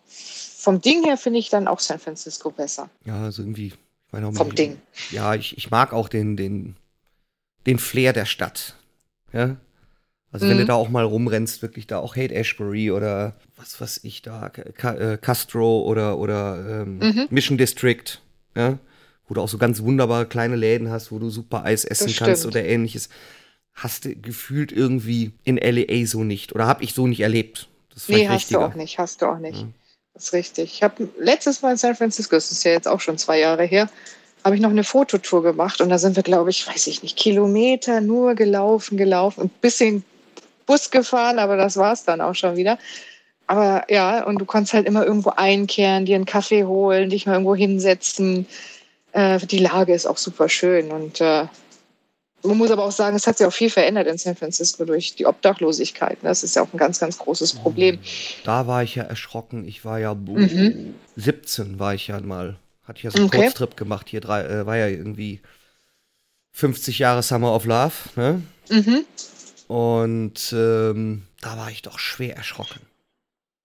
vom 0.58 0.80
Ding 0.82 1.04
her 1.04 1.18
finde 1.18 1.40
ich 1.40 1.50
dann 1.50 1.68
auch 1.68 1.80
San 1.80 1.98
Francisco 1.98 2.52
besser. 2.52 2.90
Ja, 3.06 3.24
also 3.24 3.42
irgendwie. 3.42 3.74
Ich 4.08 4.14
meine 4.14 4.32
Vom 4.34 4.48
mal- 4.48 4.54
Ding. 4.56 4.78
Ja, 5.12 5.36
ich, 5.36 5.58
ich 5.58 5.72
mag 5.72 5.94
auch 5.94 6.08
den, 6.10 6.38
den, 6.38 6.76
den 7.66 7.80
Flair 7.80 8.14
der 8.14 8.26
Stadt. 8.26 8.76
Ja. 9.34 9.58
Also 10.32 10.50
wenn 10.50 10.58
du 10.58 10.64
Mhm. 10.64 10.68
da 10.68 10.74
auch 10.74 10.90
mal 10.90 11.06
rumrennst, 11.06 11.62
wirklich 11.62 11.88
da 11.88 12.00
auch 12.00 12.16
Hate 12.18 12.34
Ashbury 12.36 12.92
oder 12.92 13.36
was 13.56 13.80
weiß 13.80 14.02
ich 14.04 14.22
da, 14.22 14.48
äh, 14.48 15.18
Castro 15.18 15.82
oder, 15.84 16.18
oder 16.18 16.82
ähm, 16.84 16.98
Mhm. 17.00 17.28
Mission 17.30 17.58
District, 17.58 18.04
ja, 18.56 18.78
wo 19.28 19.34
du 19.34 19.42
auch 19.42 19.48
so 19.48 19.58
ganz 19.58 19.82
wunderbare 19.82 20.26
kleine 20.28 20.58
Läden 20.58 20.90
hast, 20.90 21.12
wo 21.12 21.20
du 21.20 21.30
super 21.30 21.64
Eis 21.64 21.86
essen 21.86 22.08
Das 22.08 22.18
kannst 22.18 22.42
stimmt. 22.42 22.56
oder 22.56 22.66
ähnliches. 22.66 23.08
Hast 23.74 24.06
du 24.06 24.16
gefühlt 24.16 24.72
irgendwie 24.74 25.32
in 25.44 25.58
LA 25.58 26.06
so 26.06 26.24
nicht 26.24 26.54
oder 26.54 26.68
habe 26.68 26.84
ich 26.84 26.94
so 26.94 27.08
nicht 27.08 27.22
erlebt. 27.22 27.70
Das 27.94 28.10
Nee, 28.10 28.28
hast 28.28 28.52
du 28.52 28.60
auch 28.60 28.76
nicht, 28.76 29.00
hast 29.00 29.22
du 29.22 29.26
auch 29.28 29.40
nicht. 29.40 29.62
Ja. 29.62 29.68
Das 30.16 30.26
ist 30.26 30.34
richtig. 30.34 30.74
Ich 30.74 30.84
habe 30.84 31.10
letztes 31.20 31.62
Mal 31.62 31.72
in 31.72 31.78
San 31.78 31.96
Francisco, 31.96 32.36
das 32.36 32.52
ist 32.52 32.64
ja 32.64 32.72
jetzt 32.72 32.88
auch 32.88 33.02
schon 33.02 33.18
zwei 33.18 33.40
Jahre 33.40 33.66
her, 33.66 33.90
habe 34.46 34.56
ich 34.56 34.62
noch 34.62 34.70
eine 34.70 34.86
Fototour 34.86 35.44
gemacht 35.44 35.82
und 35.82 35.90
da 35.90 35.98
sind 35.98 36.16
wir, 36.16 36.24
glaube 36.24 36.50
ich, 36.52 36.66
weiß 36.68 36.88
ich 36.88 37.04
nicht, 37.04 37.18
Kilometer 37.18 38.00
nur 38.00 38.34
gelaufen, 38.36 38.98
gelaufen, 38.98 39.42
ein 39.42 39.50
bisschen 39.62 40.06
Bus 40.66 40.90
gefahren, 40.90 41.38
aber 41.38 41.58
das 41.58 41.78
war 41.78 41.94
es 41.94 42.06
dann 42.06 42.22
auch 42.22 42.34
schon 42.34 42.56
wieder. 42.56 42.80
Aber 43.48 43.84
ja, 43.90 44.24
und 44.24 44.40
du 44.40 44.46
konntest 44.46 44.74
halt 44.74 44.88
immer 44.88 45.06
irgendwo 45.06 45.32
einkehren, 45.32 46.06
dir 46.06 46.16
einen 46.16 46.26
Kaffee 46.26 46.64
holen, 46.64 47.10
dich 47.10 47.26
mal 47.26 47.34
irgendwo 47.34 47.56
hinsetzen. 47.56 48.48
Äh, 49.12 49.40
die 49.40 49.60
Lage 49.60 49.94
ist 49.94 50.06
auch 50.06 50.18
super 50.18 50.50
schön 50.50 50.92
und 50.92 51.22
äh, 51.22 51.46
man 52.48 52.58
muss 52.58 52.72
aber 52.72 52.84
auch 52.86 52.92
sagen, 52.92 53.16
es 53.16 53.28
hat 53.28 53.38
sich 53.38 53.46
auch 53.48 53.54
viel 53.54 53.70
verändert 53.70 54.08
in 54.08 54.18
San 54.18 54.36
Francisco 54.36 54.86
durch 54.86 55.16
die 55.16 55.26
Obdachlosigkeit. 55.26 56.18
Das 56.22 56.44
ist 56.44 56.56
ja 56.56 56.62
auch 56.64 56.72
ein 56.74 56.78
ganz, 56.78 57.00
ganz 57.00 57.18
großes 57.18 57.54
Problem. 57.54 58.00
Da 58.44 58.68
war 58.68 58.84
ich 58.84 58.96
ja 58.96 59.04
erschrocken. 59.04 59.68
Ich 59.68 59.86
war 59.86 60.00
ja 60.00 60.14
Mhm. 60.14 60.96
17 61.16 61.80
war 61.80 61.94
ich 61.94 62.08
ja 62.08 62.20
mal. 62.22 62.58
Hatte 62.84 62.98
ich 62.98 63.04
ja 63.04 63.12
so 63.12 63.18
einen 63.18 63.28
Okay. 63.28 63.42
Kurztrip 63.44 63.78
gemacht. 63.78 64.08
Hier 64.10 64.22
drei, 64.22 64.44
äh, 64.44 64.66
war 64.66 64.78
ja 64.78 64.88
irgendwie 64.88 65.42
50 66.52 67.00
Jahre 67.00 67.24
Summer 67.24 67.54
of 67.54 67.66
Love. 67.66 67.94
Ne? 68.16 68.42
Mhm. 68.70 69.06
Und 69.68 70.54
ähm, 70.54 71.24
da 71.42 71.58
war 71.58 71.70
ich 71.72 71.82
doch 71.82 71.98
schwer 72.00 72.36
erschrocken. 72.36 72.82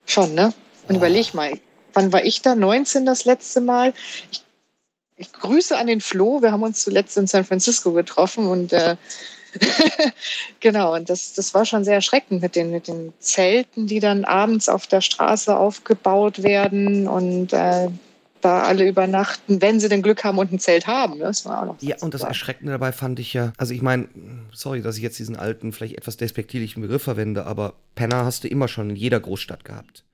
Schon, 0.06 0.34
ne? 0.34 0.52
Und 0.88 0.94
Oh. 0.94 0.98
überleg 0.98 1.34
mal, 1.34 1.52
wann 1.92 2.12
war 2.12 2.24
ich 2.24 2.40
da? 2.42 2.54
19 2.54 3.04
das 3.04 3.24
letzte 3.26 3.60
Mal. 3.60 3.92
Ich, 4.32 4.42
ich 5.20 5.32
grüße 5.32 5.76
an 5.76 5.86
den 5.86 6.00
Flo. 6.00 6.42
Wir 6.42 6.50
haben 6.50 6.62
uns 6.62 6.82
zuletzt 6.82 7.16
in 7.16 7.26
San 7.26 7.44
Francisco 7.44 7.92
getroffen 7.92 8.46
und 8.46 8.72
äh, 8.72 8.96
genau, 10.60 10.94
und 10.94 11.10
das, 11.10 11.34
das 11.34 11.52
war 11.54 11.66
schon 11.66 11.84
sehr 11.84 11.94
erschreckend 11.94 12.40
mit 12.40 12.56
den, 12.56 12.70
mit 12.70 12.88
den 12.88 13.12
Zelten, 13.18 13.86
die 13.86 14.00
dann 14.00 14.24
abends 14.24 14.68
auf 14.68 14.86
der 14.86 15.00
Straße 15.00 15.56
aufgebaut 15.56 16.42
werden 16.42 17.06
und 17.06 17.52
äh, 17.52 17.88
da 18.40 18.62
alle 18.62 18.88
übernachten, 18.88 19.60
wenn 19.60 19.80
sie 19.80 19.90
denn 19.90 20.00
Glück 20.00 20.24
haben 20.24 20.38
und 20.38 20.52
ein 20.52 20.58
Zelt 20.58 20.86
haben. 20.86 21.18
Ne? 21.18 21.24
Das 21.24 21.44
war 21.44 21.60
auch 21.60 21.66
noch 21.66 21.76
Ja, 21.82 21.96
und 22.00 22.14
das. 22.14 22.22
Erschreckende 22.22 22.72
dabei 22.72 22.92
fand 22.92 23.18
ich 23.18 23.34
ja, 23.34 23.52
also 23.58 23.74
ich 23.74 23.82
meine, 23.82 24.08
sorry, 24.52 24.80
dass 24.80 24.96
ich 24.96 25.02
jetzt 25.02 25.18
diesen 25.18 25.36
alten, 25.36 25.72
vielleicht 25.72 25.98
etwas 25.98 26.16
despektierlichen 26.16 26.80
Begriff 26.80 27.02
verwende, 27.02 27.44
aber 27.44 27.74
Penner 27.94 28.24
hast 28.24 28.44
du 28.44 28.48
immer 28.48 28.68
schon 28.68 28.88
in 28.90 28.96
jeder 28.96 29.20
Großstadt 29.20 29.64
gehabt. 29.64 30.04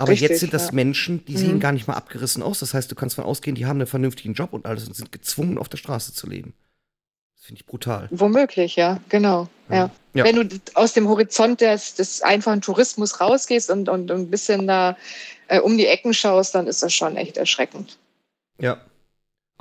Aber 0.00 0.12
Richtig, 0.12 0.30
jetzt 0.30 0.40
sind 0.40 0.54
das 0.54 0.68
ja. 0.68 0.72
Menschen, 0.72 1.26
die 1.26 1.36
sehen 1.36 1.56
Mhm. 1.56 1.60
gar 1.60 1.72
nicht 1.72 1.86
mal 1.86 1.92
abgerissen 1.92 2.42
aus. 2.42 2.60
Das 2.60 2.72
heißt, 2.72 2.90
du 2.90 2.94
kannst 2.94 3.18
davon 3.18 3.28
ausgehen, 3.28 3.54
die 3.54 3.66
haben 3.66 3.76
einen 3.76 3.86
vernünftigen 3.86 4.32
Job 4.32 4.54
und 4.54 4.64
alles 4.64 4.88
und 4.88 4.96
sind 4.96 5.12
gezwungen, 5.12 5.58
auf 5.58 5.68
der 5.68 5.76
Straße 5.76 6.14
zu 6.14 6.26
leben. 6.26 6.54
Das 7.36 7.44
finde 7.44 7.60
ich 7.60 7.66
brutal. 7.66 8.08
Womöglich, 8.10 8.76
ja, 8.76 8.98
genau. 9.10 9.48
Ja. 9.68 9.90
Ja. 10.14 10.24
Wenn 10.24 10.36
du 10.36 10.60
aus 10.72 10.94
dem 10.94 11.06
Horizont 11.06 11.60
des, 11.60 11.96
des 11.96 12.22
einfachen 12.22 12.62
Tourismus 12.62 13.20
rausgehst 13.20 13.70
und, 13.70 13.90
und 13.90 14.10
ein 14.10 14.30
bisschen 14.30 14.66
da 14.66 14.96
äh, 15.48 15.60
um 15.60 15.76
die 15.76 15.86
Ecken 15.86 16.14
schaust, 16.14 16.54
dann 16.54 16.66
ist 16.66 16.82
das 16.82 16.94
schon 16.94 17.16
echt 17.16 17.36
erschreckend. 17.36 17.98
Ja. 18.58 18.80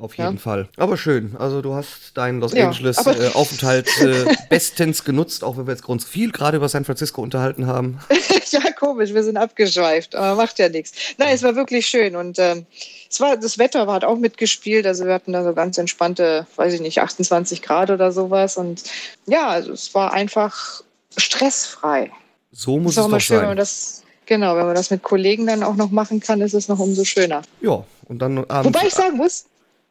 Auf 0.01 0.17
Ja. 0.17 0.25
jeden 0.27 0.39
Fall. 0.39 0.67
Aber 0.77 0.97
schön. 0.97 1.35
Also 1.37 1.61
du 1.61 1.73
hast 1.73 2.15
deinen 2.15 2.39
Los 2.39 2.53
Ja, 2.53 2.67
Angeles 2.67 2.97
äh, 3.05 3.31
Aufenthalt 3.33 3.87
äh, 4.01 4.25
bestens 4.49 5.03
genutzt, 5.03 5.43
auch 5.43 5.57
wenn 5.57 5.67
wir 5.67 5.73
jetzt 5.73 5.85
ganz 5.85 6.05
viel 6.05 6.31
gerade 6.31 6.57
über 6.57 6.69
San 6.69 6.85
Francisco 6.85 7.21
unterhalten 7.21 7.67
haben. 7.67 7.99
ja, 8.51 8.71
komisch, 8.71 9.13
wir 9.13 9.23
sind 9.23 9.37
abgeschweift, 9.37 10.15
aber 10.15 10.35
macht 10.35 10.57
ja 10.59 10.69
nichts. 10.69 10.93
Nein, 11.17 11.35
es 11.35 11.43
war 11.43 11.55
wirklich 11.55 11.85
schön 11.87 12.15
und 12.15 12.39
ähm, 12.39 12.65
es 13.09 13.19
war, 13.19 13.35
das 13.37 13.57
Wetter 13.57 13.87
war, 13.87 13.95
hat 13.95 14.05
auch 14.05 14.17
mitgespielt. 14.17 14.85
Also 14.85 15.05
wir 15.05 15.13
hatten 15.13 15.33
da 15.33 15.43
so 15.43 15.53
ganz 15.53 15.77
entspannte, 15.77 16.47
weiß 16.55 16.73
ich 16.73 16.81
nicht, 16.81 16.99
28 16.99 17.61
Grad 17.61 17.89
oder 17.89 18.11
sowas. 18.11 18.55
Und 18.57 18.83
ja, 19.25 19.49
also 19.49 19.73
es 19.73 19.93
war 19.93 20.13
einfach 20.13 20.81
stressfrei. 21.17 22.11
So 22.51 22.79
muss 22.79 22.97
es 22.97 23.05
doch 23.07 23.19
schön, 23.19 23.39
sein. 23.39 23.57
das, 23.57 24.03
genau, 24.25 24.55
wenn 24.55 24.65
man 24.65 24.75
das 24.75 24.89
mit 24.89 25.03
Kollegen 25.03 25.45
dann 25.47 25.63
auch 25.63 25.75
noch 25.75 25.91
machen 25.91 26.19
kann, 26.19 26.41
ist 26.41 26.53
es 26.53 26.67
noch 26.67 26.79
umso 26.79 27.03
schöner. 27.03 27.41
Ja, 27.61 27.83
und 28.05 28.19
dann 28.19 28.39
abends. 28.49 28.65
Wobei 28.65 28.87
ich 28.87 28.93
sagen 28.93 29.17
muss, 29.17 29.45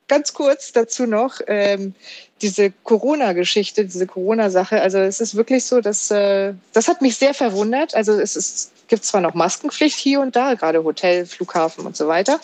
ganz 0.08 0.32
kurz 0.32 0.72
dazu 0.72 1.06
noch, 1.06 1.40
ähm, 1.46 1.94
diese 2.40 2.70
Corona-Geschichte, 2.70 3.84
diese 3.84 4.06
Corona-Sache, 4.06 4.80
also 4.80 4.98
es 4.98 5.20
ist 5.20 5.34
wirklich 5.34 5.64
so, 5.64 5.80
dass 5.80 6.10
äh, 6.10 6.54
das 6.72 6.88
hat 6.88 7.02
mich 7.02 7.16
sehr 7.16 7.34
verwundert. 7.34 7.94
Also 7.94 8.12
es 8.12 8.36
ist, 8.36 8.72
gibt 8.88 9.04
zwar 9.04 9.20
noch 9.20 9.34
Maskenpflicht 9.34 9.98
hier 9.98 10.20
und 10.20 10.34
da, 10.34 10.54
gerade 10.54 10.82
Hotel, 10.82 11.26
Flughafen 11.26 11.86
und 11.86 11.96
so 11.96 12.08
weiter. 12.08 12.40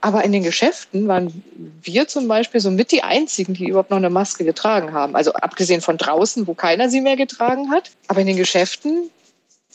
Aber 0.00 0.24
in 0.24 0.32
den 0.32 0.42
Geschäften 0.42 1.08
waren 1.08 1.44
wir 1.82 2.08
zum 2.08 2.26
Beispiel 2.26 2.60
so 2.60 2.70
mit 2.70 2.90
die 2.90 3.02
Einzigen, 3.02 3.52
die 3.52 3.68
überhaupt 3.68 3.90
noch 3.90 3.98
eine 3.98 4.08
Maske 4.08 4.44
getragen 4.44 4.92
haben. 4.92 5.14
Also 5.14 5.32
abgesehen 5.34 5.82
von 5.82 5.98
draußen, 5.98 6.46
wo 6.46 6.54
keiner 6.54 6.88
sie 6.88 7.02
mehr 7.02 7.16
getragen 7.16 7.70
hat. 7.70 7.90
Aber 8.08 8.20
in 8.20 8.26
den 8.26 8.36
Geschäften, 8.36 9.10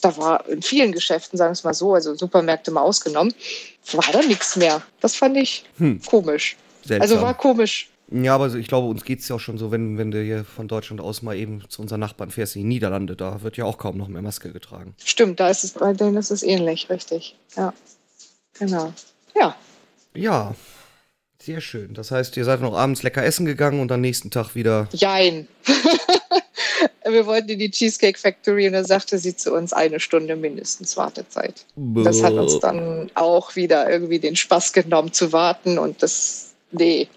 da 0.01 0.17
war 0.17 0.47
in 0.50 0.63
vielen 0.63 0.93
Geschäften, 0.93 1.38
sagen 1.38 1.50
wir 1.50 1.53
es 1.53 1.63
mal 1.63 1.75
so, 1.75 1.93
also 1.93 2.15
Supermärkte 2.15 2.71
mal 2.71 2.81
ausgenommen, 2.81 3.35
war 3.91 4.12
da 4.12 4.21
nichts 4.24 4.55
mehr. 4.55 4.81
Das 5.00 5.15
fand 5.15 5.38
ich 5.38 5.63
Hm, 5.77 6.01
komisch. 6.03 6.57
Seltsam. 6.86 7.01
Also 7.01 7.22
war 7.22 7.34
komisch. 7.36 7.89
Ja, 8.12 8.36
aber 8.36 8.54
ich 8.54 8.68
glaube, 8.68 8.88
uns 8.88 9.04
geht 9.04 9.22
es 9.22 9.27
ja 9.27 9.36
auch 9.36 9.39
schon 9.39 9.58
so, 9.58 9.72
wenn, 9.72 9.98
wenn 9.98 10.12
du 10.12 10.22
hier 10.22 10.44
von 10.46 10.68
Deutschland 10.68 11.01
aus 11.01 11.24
mal 11.24 11.36
eben 11.36 11.63
zu 11.70 11.82
unseren 11.82 12.00
Nachbarn 12.00 12.30
fährst, 12.30 12.56
in 12.56 12.62
die 12.62 12.68
Niederlande, 12.68 13.15
da 13.15 13.42
wird 13.42 13.58
ja 13.58 13.65
auch 13.65 13.80
kaum 13.80 13.98
noch 13.98 14.08
mehr 14.08 14.22
Maske 14.22 14.51
getragen. 14.51 14.94
Stimmt, 15.04 15.39
da 15.39 15.50
ist 15.50 15.63
es, 15.63 15.72
bei 15.72 15.92
denen 15.94 16.15
ist 16.18 16.30
es 16.30 16.44
ähnlich, 16.44 16.89
richtig. 16.89 17.36
Ja. 17.58 17.74
Genau. 18.60 18.94
Ja, 19.36 19.56
Ja, 20.13 20.56
sehr 21.42 21.62
schön. 21.62 21.94
Das 21.94 22.12
heißt, 22.12 22.38
ihr 22.38 22.46
seid 22.46 22.62
noch 22.62 22.75
abends 22.75 23.04
lecker 23.04 23.24
essen 23.24 23.46
gegangen 23.46 23.80
und 23.80 23.92
am 23.92 24.01
nächsten 24.01 24.32
Tag 24.32 24.56
wieder. 24.56 24.88
jein. 24.92 25.48
Wir 27.08 27.27
wollten 27.27 27.50
in 27.50 27.60
die 27.60 27.70
Cheesecake 27.70 28.18
Factory 28.18 28.65
und 28.65 28.74
da 28.74 28.84
sagte 28.84 29.20
sie 29.20 29.36
zu 29.36 29.54
uns 29.54 29.74
eine 29.74 30.00
Stunde 30.00 30.36
mindestens 30.36 30.98
Wartezeit. 30.98 31.65
Das 31.75 32.24
hat 32.24 32.34
uns 32.34 32.60
dann 32.60 33.12
auch 33.13 33.56
wieder 33.56 33.88
irgendwie 33.88 34.18
den 34.18 34.36
Spaß 34.36 34.74
genommen 34.74 35.13
zu 35.13 35.32
warten 35.32 35.77
und 35.77 36.01
das, 36.01 36.54
nee. 36.77 37.08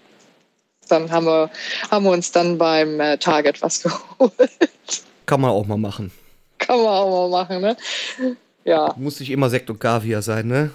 Dann 0.87 1.11
haben 1.11 1.25
wir, 1.27 1.51
haben 1.91 2.05
wir 2.05 2.11
uns 2.11 2.31
dann 2.31 2.57
beim 2.57 2.99
äh, 2.99 3.17
Target 3.17 3.61
was 3.61 3.83
geholt. 3.83 4.33
Kann 5.25 5.41
man 5.41 5.51
auch 5.51 5.65
mal 5.67 5.77
machen. 5.77 6.11
Kann 6.57 6.77
man 6.77 6.87
auch 6.87 7.29
mal 7.29 7.45
machen, 7.45 7.61
ne? 7.61 7.77
Ja, 8.65 8.93
Muss 8.97 9.19
nicht 9.19 9.29
immer 9.29 9.49
Sekt 9.49 9.69
und 9.69 9.79
Kaviar 9.79 10.21
sein, 10.21 10.47
ne? 10.47 10.71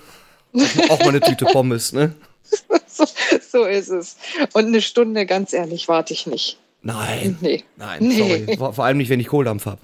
auch 0.89 1.01
mal 1.01 1.09
eine 1.09 1.21
Tüte 1.21 1.45
Pommes, 1.47 1.93
ne? 1.93 2.15
so, 2.87 3.05
so 3.51 3.65
ist 3.65 3.89
es. 3.89 4.17
Und 4.53 4.67
eine 4.67 4.81
Stunde, 4.81 5.27
ganz 5.27 5.53
ehrlich, 5.53 5.89
warte 5.89 6.13
ich 6.13 6.27
nicht. 6.27 6.59
Nein, 6.83 7.37
Nee. 7.41 7.65
nein, 7.77 7.99
Nee. 8.01 8.45
sorry. 8.57 8.73
Vor, 8.73 8.85
allem 8.85 8.99
nicht, 8.99 9.09
wenn 9.09 9.19
ich 9.21 9.27
Kohldampf 9.27 9.67
hab. 9.67 9.81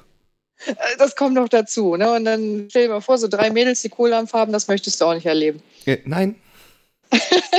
Äh, 0.67 0.75
Das 0.99 1.17
kommt 1.17 1.35
noch 1.35 1.49
dazu. 1.49 1.97
Ne? 1.97 2.13
Und 2.13 2.25
dann 2.25 2.67
stell 2.71 2.85
dir 2.87 2.95
mal 2.95 3.01
vor, 3.01 3.19
so 3.19 3.27
drei 3.27 3.51
Mädels, 3.51 3.83
die 3.83 3.89
Kohldampf 3.89 4.33
haben, 4.33 4.53
das 4.53 4.69
möchtest 4.69 5.01
du 5.01 5.07
auch 5.07 5.15
nicht 5.15 5.27
erleben. 5.27 5.61
Äh, 5.87 5.99
nein. 6.05 6.37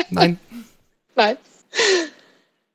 nein. 0.10 0.40
Nein. 1.22 1.38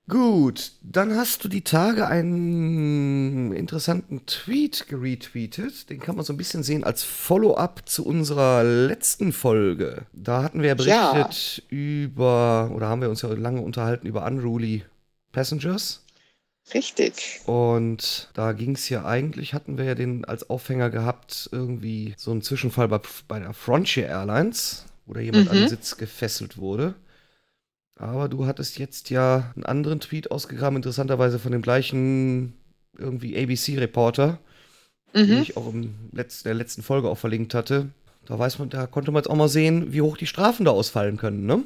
Gut, 0.09 0.71
dann 0.83 1.17
hast 1.17 1.43
du 1.43 1.49
die 1.49 1.63
Tage 1.63 2.07
einen 2.07 3.51
interessanten 3.53 4.25
Tweet 4.27 4.87
geretweetet. 4.87 5.91
Den 5.91 5.99
kann 5.99 6.15
man 6.15 6.25
so 6.25 6.33
ein 6.33 6.37
bisschen 6.37 6.63
sehen 6.63 6.85
als 6.85 7.03
Follow-up 7.03 7.89
zu 7.89 8.07
unserer 8.07 8.63
letzten 8.63 9.33
Folge. 9.33 10.07
Da 10.13 10.45
hatten 10.45 10.63
wir 10.63 10.69
ja 10.69 10.75
berichtet 10.77 11.65
über, 11.71 12.71
oder 12.73 12.87
haben 12.89 13.01
wir 13.01 13.11
uns 13.11 13.23
ja 13.23 13.31
lange 13.33 13.63
unterhalten 13.63 14.07
über 14.07 14.25
Unruly 14.25 14.85
Passengers. 15.33 16.05
Richtig. 16.73 17.41
Und 17.47 18.31
da 18.35 18.53
ging 18.53 18.77
es 18.77 18.89
ja 18.89 19.05
eigentlich, 19.05 19.55
hatten 19.55 19.77
wir 19.77 19.87
ja 19.87 19.97
den 19.97 20.25
als 20.25 20.49
Aufhänger 20.49 20.91
gehabt, 20.91 21.49
irgendwie 21.51 22.15
so 22.17 22.31
einen 22.31 22.43
Zwischenfall 22.43 22.87
bei, 22.87 23.01
bei 23.27 23.41
der 23.41 23.53
Frontier 23.55 24.07
Airlines, 24.07 24.85
wo 25.05 25.15
da 25.15 25.21
jemand 25.21 25.49
an 25.51 25.57
Mhm. 25.57 25.61
den 25.63 25.69
Sitz 25.69 25.97
gefesselt 25.97 26.59
wurde. 26.59 26.95
Aber 27.99 28.29
du 28.29 28.47
hattest 28.47 28.79
jetzt 28.79 29.11
ja 29.11 29.53
einen 29.55 29.65
anderen 29.65 30.01
Tweet 30.01 30.31
ausgegraben, 30.31 30.77
interessanterweise 30.77 31.39
von 31.39 31.53
dem 31.53 31.63
gleichen 31.63 32.53
irgendwie 32.99 33.37
ABC-Reporter, 33.37 34.39
den 35.15 35.37
Mhm. 35.37 35.43
ich 35.43 35.57
auch 35.57 35.73
in 35.73 35.95
letz 36.13 36.43
der 36.43 36.55
letzten 36.55 36.83
Folge 36.83 37.09
auch 37.09 37.19
verlinkt 37.19 37.55
hatte. 37.55 37.89
Da 38.27 38.39
weiß 38.39 38.59
man, 38.59 38.69
da 38.71 38.87
konnte 38.87 39.11
man 39.13 39.21
jetzt 39.21 39.31
auch 39.31 39.37
mal 39.37 39.49
sehen, 39.49 39.93
wie 39.93 40.03
hoch 40.03 40.17
die 40.17 40.27
Strafen 40.27 40.65
da 40.65 40.73
ausfallen 40.73 41.17
können, 41.17 41.47
ne? 41.47 41.63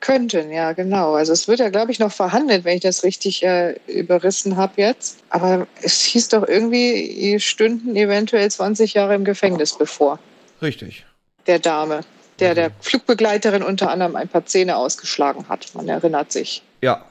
Könnten, 0.00 0.50
ja, 0.50 0.72
genau. 0.72 1.12
Also 1.12 1.32
es 1.34 1.46
wird 1.46 1.60
ja, 1.60 1.68
glaube 1.68 1.92
ich, 1.92 1.98
noch 1.98 2.10
verhandelt, 2.10 2.64
wenn 2.64 2.76
ich 2.76 2.82
das 2.82 3.04
richtig 3.04 3.42
äh, 3.44 3.78
überrissen 3.86 4.56
habe 4.56 4.72
jetzt. 4.80 5.18
Aber 5.28 5.66
es 5.82 6.00
hieß 6.00 6.28
doch 6.28 6.48
irgendwie, 6.48 7.02
ihr 7.02 7.38
stünden 7.38 7.94
eventuell 7.96 8.50
20 8.50 8.94
Jahre 8.94 9.14
im 9.14 9.24
Gefängnis 9.24 9.76
bevor. 9.76 10.18
Richtig. 10.62 11.04
Der 11.46 11.58
Dame, 11.58 12.00
der 12.40 12.50
Mhm. 12.50 12.54
der 12.56 12.70
Flugbegleiterin 12.80 13.62
unter 13.62 13.90
anderem 13.90 14.16
ein 14.16 14.28
paar 14.28 14.46
Zähne 14.46 14.76
ausgeschlagen 14.76 15.48
hat. 15.48 15.74
Man 15.74 15.88
erinnert 15.88 16.32
sich. 16.32 16.62
Ja. 16.82 17.04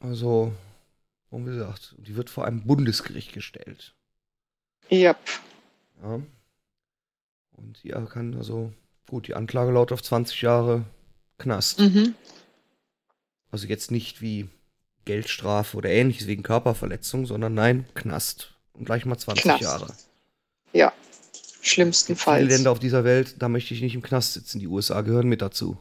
Also, 0.00 0.52
wie 1.30 1.44
gesagt, 1.44 1.94
die 1.98 2.16
wird 2.16 2.30
vor 2.30 2.44
einem 2.46 2.66
Bundesgericht 2.66 3.32
gestellt. 3.32 3.94
Ja. 4.88 5.14
Ja. 6.02 6.20
Und 7.56 7.76
sie 7.82 7.90
kann 8.08 8.34
also, 8.36 8.72
gut, 9.08 9.28
die 9.28 9.34
Anklage 9.34 9.70
lautet 9.70 9.92
auf 9.92 10.02
20 10.02 10.40
Jahre 10.42 10.84
Knast. 11.38 11.80
Mhm. 11.80 12.14
Also 13.50 13.66
jetzt 13.66 13.90
nicht 13.90 14.20
wie 14.22 14.48
Geldstrafe 15.04 15.76
oder 15.76 15.90
ähnliches 15.90 16.26
wegen 16.26 16.42
Körperverletzung, 16.42 17.26
sondern 17.26 17.54
nein, 17.54 17.86
Knast. 17.94 18.54
Und 18.72 18.84
gleich 18.84 19.04
mal 19.04 19.18
20 19.18 19.42
Knast. 19.42 19.62
Jahre. 19.62 19.94
Ja. 20.72 20.92
Viele 21.60 21.72
Schlimmstenfalls. 21.72 22.48
Länder 22.48 22.72
auf 22.72 22.78
dieser 22.78 23.04
Welt, 23.04 23.36
da 23.38 23.48
möchte 23.48 23.74
ich 23.74 23.82
nicht 23.82 23.94
im 23.94 24.02
Knast 24.02 24.32
sitzen. 24.32 24.58
Die 24.58 24.66
USA 24.66 25.02
gehören 25.02 25.28
mit 25.28 25.42
dazu. 25.42 25.76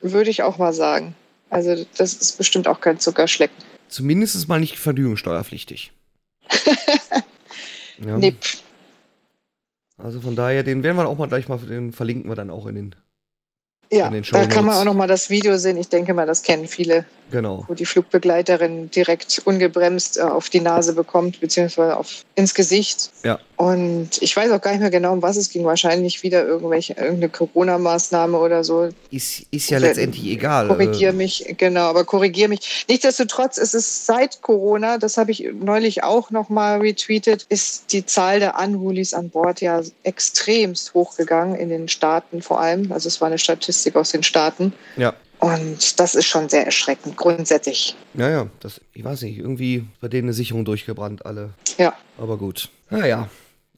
Würde 0.00 0.30
ich 0.30 0.42
auch 0.42 0.58
mal 0.58 0.72
sagen. 0.72 1.14
Also, 1.50 1.84
das 1.96 2.14
ist 2.14 2.36
bestimmt 2.38 2.68
auch 2.68 2.80
kein 2.80 2.98
Zuckerschlecken. 2.98 3.56
Zumindest 3.88 4.48
mal 4.48 4.60
nicht 4.60 4.78
vergnügungssteuerpflichtig. 4.78 5.92
ja. 8.04 8.18
Nipp. 8.18 8.36
Also 9.98 10.20
von 10.20 10.34
daher, 10.36 10.62
den 10.62 10.82
werden 10.82 10.96
wir 10.96 11.06
auch 11.06 11.18
mal 11.18 11.28
gleich 11.28 11.48
mal, 11.48 11.58
den 11.58 11.92
verlinken 11.92 12.30
wir 12.30 12.36
dann 12.36 12.50
auch 12.50 12.66
in 12.66 12.74
den, 12.74 12.94
Ja, 13.92 14.08
da 14.30 14.46
kann 14.46 14.64
man 14.64 14.76
auch 14.76 14.84
noch 14.84 14.94
mal 14.94 15.08
das 15.08 15.30
Video 15.30 15.56
sehen. 15.56 15.76
Ich 15.76 15.88
denke 15.88 16.14
mal, 16.14 16.24
das 16.24 16.42
kennen 16.42 16.68
viele, 16.68 17.04
genau. 17.32 17.64
wo 17.66 17.74
die 17.74 17.86
Flugbegleiterin 17.86 18.88
direkt 18.90 19.42
ungebremst 19.44 20.18
äh, 20.18 20.22
auf 20.22 20.48
die 20.48 20.60
Nase 20.60 20.92
bekommt, 20.92 21.40
beziehungsweise 21.40 21.96
auf, 21.96 22.24
ins 22.36 22.54
Gesicht. 22.54 23.10
Ja. 23.24 23.40
Und 23.56 24.22
ich 24.22 24.34
weiß 24.36 24.52
auch 24.52 24.60
gar 24.60 24.70
nicht 24.70 24.80
mehr 24.80 24.90
genau, 24.90 25.12
um 25.12 25.22
was 25.22 25.36
es 25.36 25.50
ging. 25.50 25.64
Wahrscheinlich 25.64 26.22
wieder 26.22 26.46
irgendwelche, 26.46 26.94
irgendeine 26.94 27.30
Corona-Maßnahme 27.30 28.38
oder 28.38 28.62
so. 28.62 28.90
Ist, 29.10 29.42
ist 29.50 29.70
ja 29.70 29.78
Oder- 29.78 29.88
letztendlich 29.88 30.26
egal. 30.26 30.68
Korrigier 30.68 31.08
Äh, 31.08 31.12
mich, 31.12 31.54
genau, 31.58 31.86
aber 31.86 32.04
korrigier 32.04 32.48
mich. 32.48 32.86
Nichtsdestotrotz 32.88 33.58
ist 33.58 33.74
es 33.74 34.06
seit 34.06 34.40
Corona, 34.40 34.98
das 34.98 35.16
habe 35.16 35.32
ich 35.32 35.48
neulich 35.52 36.04
auch 36.04 36.30
noch 36.30 36.48
mal 36.48 36.78
retweetet, 36.78 37.44
ist 37.48 37.92
die 37.92 38.06
Zahl 38.06 38.38
der 38.38 38.58
Unrulies 38.58 39.14
an 39.14 39.30
Bord 39.30 39.60
ja 39.60 39.82
extremst 40.04 40.94
hochgegangen 40.94 41.56
in 41.56 41.68
den 41.68 41.88
Staaten 41.88 42.40
vor 42.40 42.60
allem. 42.60 42.92
Also 42.92 43.08
es 43.08 43.20
war 43.20 43.26
eine 43.26 43.38
Statistik 43.38 43.79
aus 43.96 44.10
den 44.10 44.22
Staaten. 44.22 44.72
Ja. 44.96 45.14
Und 45.38 45.98
das 45.98 46.14
ist 46.14 46.26
schon 46.26 46.48
sehr 46.50 46.66
erschreckend, 46.66 47.16
grundsätzlich. 47.16 47.96
Naja, 48.12 48.48
das, 48.60 48.80
ich 48.92 49.02
weiß 49.04 49.22
nicht, 49.22 49.38
irgendwie 49.38 49.86
bei 50.00 50.08
denen 50.08 50.24
eine 50.28 50.32
Sicherung 50.34 50.64
durchgebrannt, 50.66 51.24
alle. 51.24 51.54
Ja. 51.78 51.94
Aber 52.18 52.36
gut. 52.36 52.68
Naja. 52.90 53.28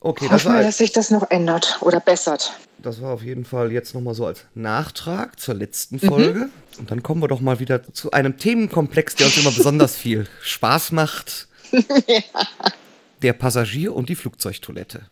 Okay, 0.01 0.25
das 0.29 0.43
Hoffen 0.45 0.53
wir, 0.53 0.57
war, 0.57 0.63
dass 0.65 0.79
sich 0.79 0.91
das 0.91 1.11
noch 1.11 1.31
ändert 1.31 1.79
oder 1.81 2.01
bessert. 2.01 2.53
das 2.79 3.01
war 3.01 3.13
auf 3.13 3.23
jeden 3.23 3.45
Fall 3.45 3.71
jetzt 3.71 3.95
nochmal 3.95 4.15
so 4.15 4.27
als 4.27 4.45
Nachtrag 4.57 5.39
zur 5.39 5.55
letzten 5.55 5.97
Mhm. 6.03 6.09
Folge. 6.09 6.49
Und 6.79 6.91
dann 6.91 7.05
kommen 7.05 7.23
wir 7.23 7.29
doch 7.29 7.41
mal 7.41 7.61
wieder 7.61 7.85
zu 7.93 8.11
einem 8.11 8.37
Themenkomplex, 8.39 9.15
der 9.15 9.27
uns 9.27 9.37
immer 9.37 9.53
besonders 9.53 9.95
viel 9.95 10.27
Spaß 10.43 10.91
macht. 10.91 11.47
Der 13.23 13.33
Passagier 13.35 13.95
und 13.95 14.09
die 14.09 14.17
Flugzeugtoilette. 14.17 15.03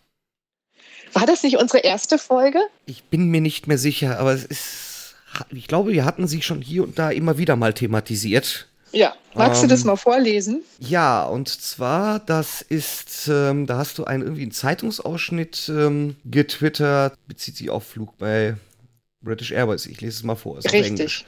War 1.12 1.26
das 1.26 1.42
nicht 1.42 1.56
unsere 1.58 1.78
erste 1.84 2.18
Folge? 2.18 2.60
Ich 2.86 3.04
bin 3.04 3.28
mir 3.28 3.40
nicht 3.40 3.66
mehr 3.66 3.78
sicher, 3.78 4.18
aber 4.18 4.32
es 4.32 4.44
ist. 4.44 5.14
Ich 5.50 5.68
glaube, 5.68 5.92
wir 5.92 6.04
hatten 6.04 6.26
sie 6.26 6.42
schon 6.42 6.60
hier 6.60 6.82
und 6.82 6.98
da 6.98 7.10
immer 7.10 7.38
wieder 7.38 7.54
mal 7.56 7.72
thematisiert. 7.72 8.66
Ja. 8.92 9.14
Magst 9.34 9.60
du 9.62 9.66
Ähm, 9.66 9.70
das 9.70 9.84
mal 9.84 9.94
vorlesen? 9.94 10.62
Ja, 10.80 11.22
und 11.24 11.48
zwar, 11.48 12.18
das 12.18 12.62
ist, 12.62 13.28
ähm, 13.28 13.66
da 13.68 13.78
hast 13.78 13.98
du 13.98 14.04
einen 14.04 14.22
irgendwie 14.24 14.42
einen 14.42 14.50
Zeitungsausschnitt 14.50 15.68
ähm, 15.68 16.16
getwittert, 16.24 17.14
bezieht 17.28 17.56
sich 17.56 17.70
auf 17.70 17.84
Flug 17.86 18.18
bei 18.18 18.56
British 19.22 19.52
Airways. 19.52 19.86
Ich 19.86 20.00
lese 20.00 20.16
es 20.18 20.22
mal 20.24 20.34
vor. 20.34 20.58
ist 20.58 20.66
auf 20.66 20.72
Englisch. 20.72 21.18
Richtig. 21.20 21.26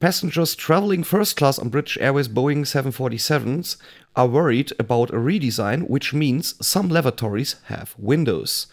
Passengers 0.00 0.56
traveling 0.56 1.04
first 1.04 1.36
class 1.36 1.58
on 1.58 1.70
British 1.70 1.96
Airways 1.96 2.28
Boeing 2.28 2.64
747s 2.64 3.78
are 4.16 4.26
worried 4.26 4.72
about 4.78 5.10
a 5.10 5.14
redesign, 5.16 5.88
which 5.88 6.14
means 6.14 6.54
some 6.64 6.88
lavatories 6.88 7.56
have 7.64 7.94
windows. 7.98 8.66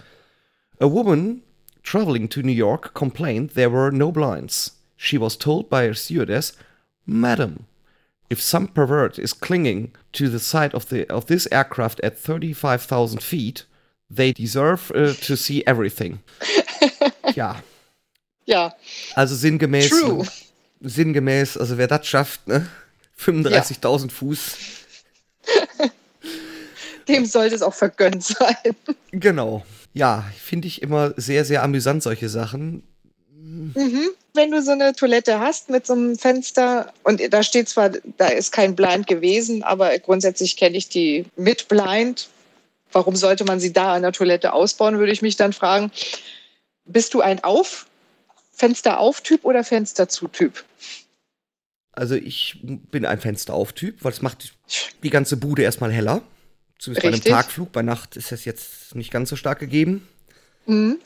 A 0.79 0.87
woman 0.87 1.41
traveling 1.83 2.27
to 2.29 2.43
New 2.43 2.51
York 2.51 2.93
complained 2.93 3.51
there 3.51 3.69
were 3.69 3.91
no 3.91 4.11
blinds. 4.11 4.71
She 4.95 5.17
was 5.17 5.35
told 5.35 5.69
by 5.69 5.83
a 5.83 5.95
stewardess, 5.95 6.53
Madam, 7.07 7.65
if 8.29 8.41
some 8.41 8.67
pervert 8.67 9.17
is 9.17 9.33
clinging 9.33 9.91
to 10.13 10.29
the 10.29 10.39
side 10.39 10.73
of, 10.75 10.89
the, 10.89 11.09
of 11.09 11.25
this 11.25 11.47
aircraft 11.51 11.99
at 12.01 12.19
35,000 12.19 13.21
feet, 13.21 13.65
they 14.09 14.31
deserve 14.31 14.91
uh, 14.93 15.13
to 15.13 15.35
see 15.35 15.63
everything. 15.65 16.19
ja, 17.35 17.57
Ja, 18.45 18.75
also 19.15 19.35
sinngemäß. 19.35 19.89
True. 19.89 20.25
Sinngemäß, 20.81 21.57
also 21.57 21.77
wer 21.77 21.87
das 21.87 22.07
schafft, 22.07 22.47
ne? 22.47 22.67
35.000 23.17 24.09
Fuß. 24.09 24.57
Dem 27.11 27.25
sollte 27.25 27.55
es 27.55 27.61
auch 27.61 27.73
vergönnt 27.73 28.23
sein. 28.23 28.75
Genau. 29.11 29.65
Ja, 29.93 30.25
finde 30.37 30.67
ich 30.67 30.81
immer 30.81 31.13
sehr, 31.17 31.45
sehr 31.45 31.63
amüsant, 31.63 32.03
solche 32.03 32.29
Sachen. 32.29 32.83
Mhm. 33.33 34.09
Wenn 34.33 34.51
du 34.51 34.61
so 34.61 34.71
eine 34.71 34.93
Toilette 34.93 35.39
hast 35.39 35.69
mit 35.69 35.85
so 35.85 35.93
einem 35.93 36.17
Fenster 36.17 36.93
und 37.03 37.21
da 37.33 37.43
steht 37.43 37.67
zwar, 37.67 37.89
da 38.17 38.27
ist 38.27 38.53
kein 38.53 38.75
Blind 38.75 39.07
gewesen, 39.07 39.61
aber 39.63 39.97
grundsätzlich 39.99 40.55
kenne 40.55 40.77
ich 40.77 40.87
die 40.87 41.25
mit 41.35 41.67
Blind. 41.67 42.29
Warum 42.93 43.15
sollte 43.15 43.43
man 43.43 43.59
sie 43.59 43.73
da 43.73 43.93
an 43.93 44.03
der 44.03 44.13
Toilette 44.13 44.53
ausbauen, 44.53 44.99
würde 44.99 45.11
ich 45.11 45.21
mich 45.21 45.35
dann 45.35 45.53
fragen. 45.53 45.91
Bist 46.85 47.13
du 47.13 47.21
ein 47.21 47.43
Auf, 47.43 47.87
Fenster-Auf-Typ 48.53 49.43
oder 49.43 49.63
Fenster-zu-Typ? 49.63 50.63
Also 51.93 52.15
ich 52.15 52.59
bin 52.63 53.05
ein 53.05 53.19
Fenster-auf-Typ, 53.19 54.03
weil 54.03 54.13
es 54.13 54.21
macht 54.21 54.53
die 55.03 55.09
ganze 55.09 55.35
Bude 55.35 55.63
erstmal 55.63 55.91
heller. 55.91 56.21
Zumindest 56.81 57.03
bei 57.03 57.09
Richtig. 57.11 57.31
einem 57.31 57.41
Tagflug. 57.43 57.71
Bei 57.71 57.83
Nacht 57.83 58.17
ist 58.17 58.31
das 58.31 58.43
jetzt 58.43 58.95
nicht 58.95 59.11
ganz 59.11 59.29
so 59.29 59.35
stark 59.35 59.59
gegeben. 59.59 60.07
Mhm. 60.65 60.97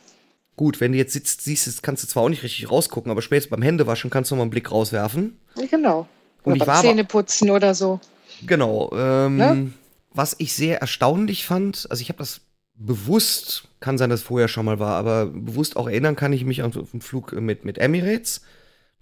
Gut, 0.56 0.80
wenn 0.80 0.94
du 0.94 0.98
jetzt 0.98 1.12
sitzt, 1.12 1.42
siehst, 1.44 1.68
du, 1.68 1.72
kannst 1.82 2.02
du 2.04 2.08
zwar 2.08 2.24
auch 2.24 2.30
nicht 2.30 2.44
richtig 2.44 2.72
rausgucken, 2.72 3.12
aber 3.12 3.22
spätestens 3.22 3.50
beim 3.52 3.62
Händewaschen 3.62 4.10
kannst 4.10 4.32
du 4.32 4.36
mal 4.36 4.44
einen 4.44 4.52
Blick 4.52 4.72
rauswerfen. 4.72 5.38
Genau. 5.70 6.08
Und 6.44 6.54
Oder 6.54 6.56
ich 6.56 6.60
beim 6.60 6.68
war 6.68 6.76
aber- 6.76 6.88
Zähneputzen 6.88 7.50
oder 7.50 7.76
so. 7.76 8.00
Genau. 8.46 8.90
Ähm, 8.96 9.36
Ne? 9.38 9.74
Was 10.14 10.34
ich 10.38 10.54
sehr 10.54 10.80
erstaunlich 10.80 11.46
fand, 11.46 11.88
also 11.90 12.00
ich 12.02 12.08
habe 12.08 12.20
das 12.20 12.40
bewusst, 12.76 13.68
kann 13.82 13.98
sein, 13.98 14.10
dass 14.10 14.22
es 14.22 14.26
vorher 14.26 14.48
schon 14.48 14.64
mal 14.66 14.80
war, 14.80 14.96
aber 14.96 15.26
bewusst 15.26 15.76
auch 15.76 15.88
erinnern 15.90 16.16
kann 16.16 16.32
ich 16.32 16.46
mich 16.46 16.64
an 16.64 16.72
einen 16.74 17.02
Flug 17.02 17.34
mit, 17.34 17.66
mit 17.66 17.78
Emirates. 17.78 18.40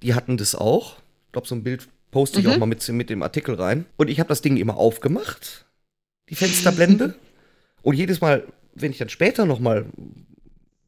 Die 0.01 0.15
hatten 0.15 0.37
das 0.37 0.55
auch. 0.55 0.97
Ich 1.27 1.33
glaube, 1.33 1.47
so 1.47 1.53
ein 1.53 1.61
Bild 1.63 1.87
poste 2.09 2.39
ich 2.39 2.45
Mhm. 2.47 2.51
auch 2.53 2.57
mal 2.57 2.65
mit, 2.65 2.87
mit 2.89 3.11
dem 3.11 3.21
Artikel 3.21 3.53
rein. 3.55 3.85
Und 3.95 4.09
ich 4.09 4.19
habe 4.19 4.29
das 4.29 4.41
Ding 4.41 4.57
immer 4.57 4.77
aufgemacht, 4.77 5.65
die 6.29 6.35
Fensterblende. 6.35 7.15
Und 7.81 7.95
jedes 7.95 8.21
Mal, 8.21 8.47
wenn 8.75 8.91
ich 8.91 8.97
dann 8.97 9.09
später 9.09 9.45
noch 9.45 9.59
mal 9.59 9.85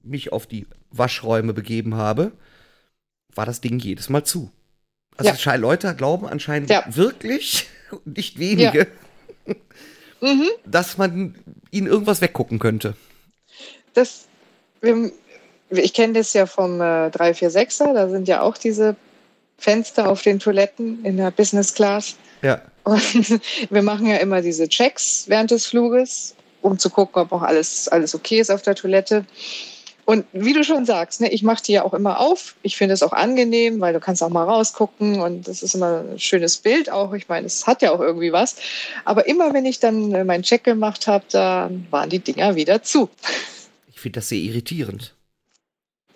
mich 0.01 0.31
auf 0.31 0.47
die 0.47 0.65
Waschräume 0.91 1.53
begeben 1.53 1.95
habe, 1.95 2.31
war 3.33 3.45
das 3.45 3.59
Ding 3.61 3.79
jedes 3.79 4.09
Mal 4.09 4.23
zu. 4.23 4.51
Also 5.17 5.31
Ja. 5.31 5.55
Leute 5.55 5.93
glauben 5.95 6.25
anscheinend 6.27 6.69
Ja. 6.69 6.83
wirklich, 6.87 7.67
nicht 8.05 8.39
wenige, 8.39 8.87
Mhm. 10.21 10.47
dass 10.65 10.97
man 10.97 11.35
ihnen 11.71 11.87
irgendwas 11.87 12.21
weggucken 12.21 12.57
könnte. 12.59 12.95
Das, 13.93 14.27
ich 15.69 15.93
kenne 15.93 16.13
das 16.13 16.33
ja 16.33 16.45
vom 16.45 16.79
äh, 16.81 17.07
346er, 17.09 17.93
da 17.93 18.09
sind 18.09 18.27
ja 18.27 18.41
auch 18.41 18.57
diese 18.57 18.95
Fenster 19.57 20.09
auf 20.09 20.21
den 20.21 20.39
Toiletten 20.39 21.03
in 21.05 21.17
der 21.17 21.31
Business 21.31 21.73
Class. 21.73 22.15
Ja. 22.41 22.61
Und 22.83 23.41
wir 23.69 23.81
machen 23.81 24.07
ja 24.07 24.17
immer 24.17 24.41
diese 24.41 24.67
Checks 24.69 25.25
während 25.27 25.51
des 25.51 25.65
Fluges, 25.65 26.35
um 26.61 26.77
zu 26.77 26.89
gucken, 26.89 27.21
ob 27.21 27.31
auch 27.31 27.41
alles, 27.41 27.87
alles 27.87 28.13
okay 28.15 28.39
ist 28.39 28.51
auf 28.51 28.61
der 28.61 28.75
Toilette. 28.75 29.25
Und 30.05 30.25
wie 30.33 30.53
du 30.53 30.63
schon 30.63 30.85
sagst, 30.85 31.19
ne, 31.19 31.31
ich 31.31 31.41
mache 31.41 31.63
die 31.63 31.73
ja 31.73 31.83
auch 31.83 31.95
immer 31.95 32.19
auf. 32.19 32.55
Ich 32.61 32.77
finde 32.77 32.93
es 32.93 33.01
auch 33.01 33.11
angenehm, 33.11 33.81
weil 33.81 33.91
du 33.91 33.99
kannst 33.99 34.21
auch 34.21 34.29
mal 34.29 34.43
rausgucken 34.43 35.19
und 35.19 35.47
das 35.47 35.63
ist 35.63 35.73
immer 35.73 36.03
ein 36.11 36.19
schönes 36.19 36.57
Bild 36.57 36.91
auch. 36.91 37.13
Ich 37.13 37.27
meine, 37.27 37.47
es 37.47 37.65
hat 37.65 37.81
ja 37.81 37.91
auch 37.91 37.99
irgendwie 37.99 38.31
was. 38.31 38.55
Aber 39.03 39.27
immer 39.27 39.51
wenn 39.55 39.65
ich 39.65 39.79
dann 39.79 40.13
äh, 40.13 40.23
meinen 40.23 40.43
Check 40.43 40.63
gemacht 40.63 41.07
habe, 41.07 41.25
dann 41.31 41.87
waren 41.89 42.11
die 42.11 42.19
Dinger 42.19 42.55
wieder 42.55 42.83
zu. 42.83 43.09
Ich 43.91 43.99
finde 43.99 44.19
das 44.19 44.29
sehr 44.29 44.37
irritierend. 44.37 45.14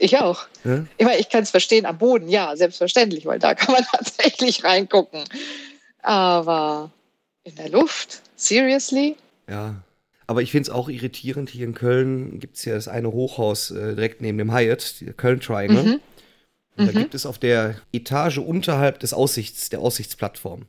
Ich 0.01 0.17
auch. 0.17 0.47
Ne? 0.63 0.87
Ich 0.97 1.05
meine, 1.05 1.19
ich 1.19 1.29
kann 1.29 1.43
es 1.43 1.51
verstehen 1.51 1.85
am 1.85 1.97
Boden, 1.97 2.29
ja, 2.29 2.55
selbstverständlich, 2.55 3.25
weil 3.25 3.37
da 3.37 3.53
kann 3.55 3.73
man 3.73 3.83
tatsächlich 3.83 4.63
reingucken. 4.63 5.23
Aber 6.01 6.91
in 7.43 7.55
der 7.55 7.69
Luft, 7.69 8.21
seriously? 8.35 9.15
Ja. 9.49 9.75
Aber 10.25 10.41
ich 10.41 10.51
finde 10.51 10.69
es 10.69 10.75
auch 10.75 10.89
irritierend. 10.89 11.49
Hier 11.49 11.65
in 11.65 11.73
Köln 11.73 12.39
gibt 12.39 12.57
es 12.57 12.65
ja 12.65 12.75
das 12.75 12.87
eine 12.87 13.11
Hochhaus 13.11 13.71
äh, 13.71 13.95
direkt 13.95 14.21
neben 14.21 14.37
dem 14.37 14.53
Hyatt, 14.53 14.99
die 15.01 15.07
Köln 15.07 15.39
Triangle. 15.39 15.83
Mhm. 15.83 15.99
Und 16.77 16.85
da 16.87 16.91
Mhm. 16.93 16.97
gibt 16.97 17.15
es 17.15 17.25
auf 17.25 17.39
der 17.39 17.75
Etage 17.91 18.37
unterhalb 18.37 18.99
des 18.99 19.13
Aussichts, 19.13 19.69
der 19.69 19.79
Aussichtsplattform, 19.79 20.67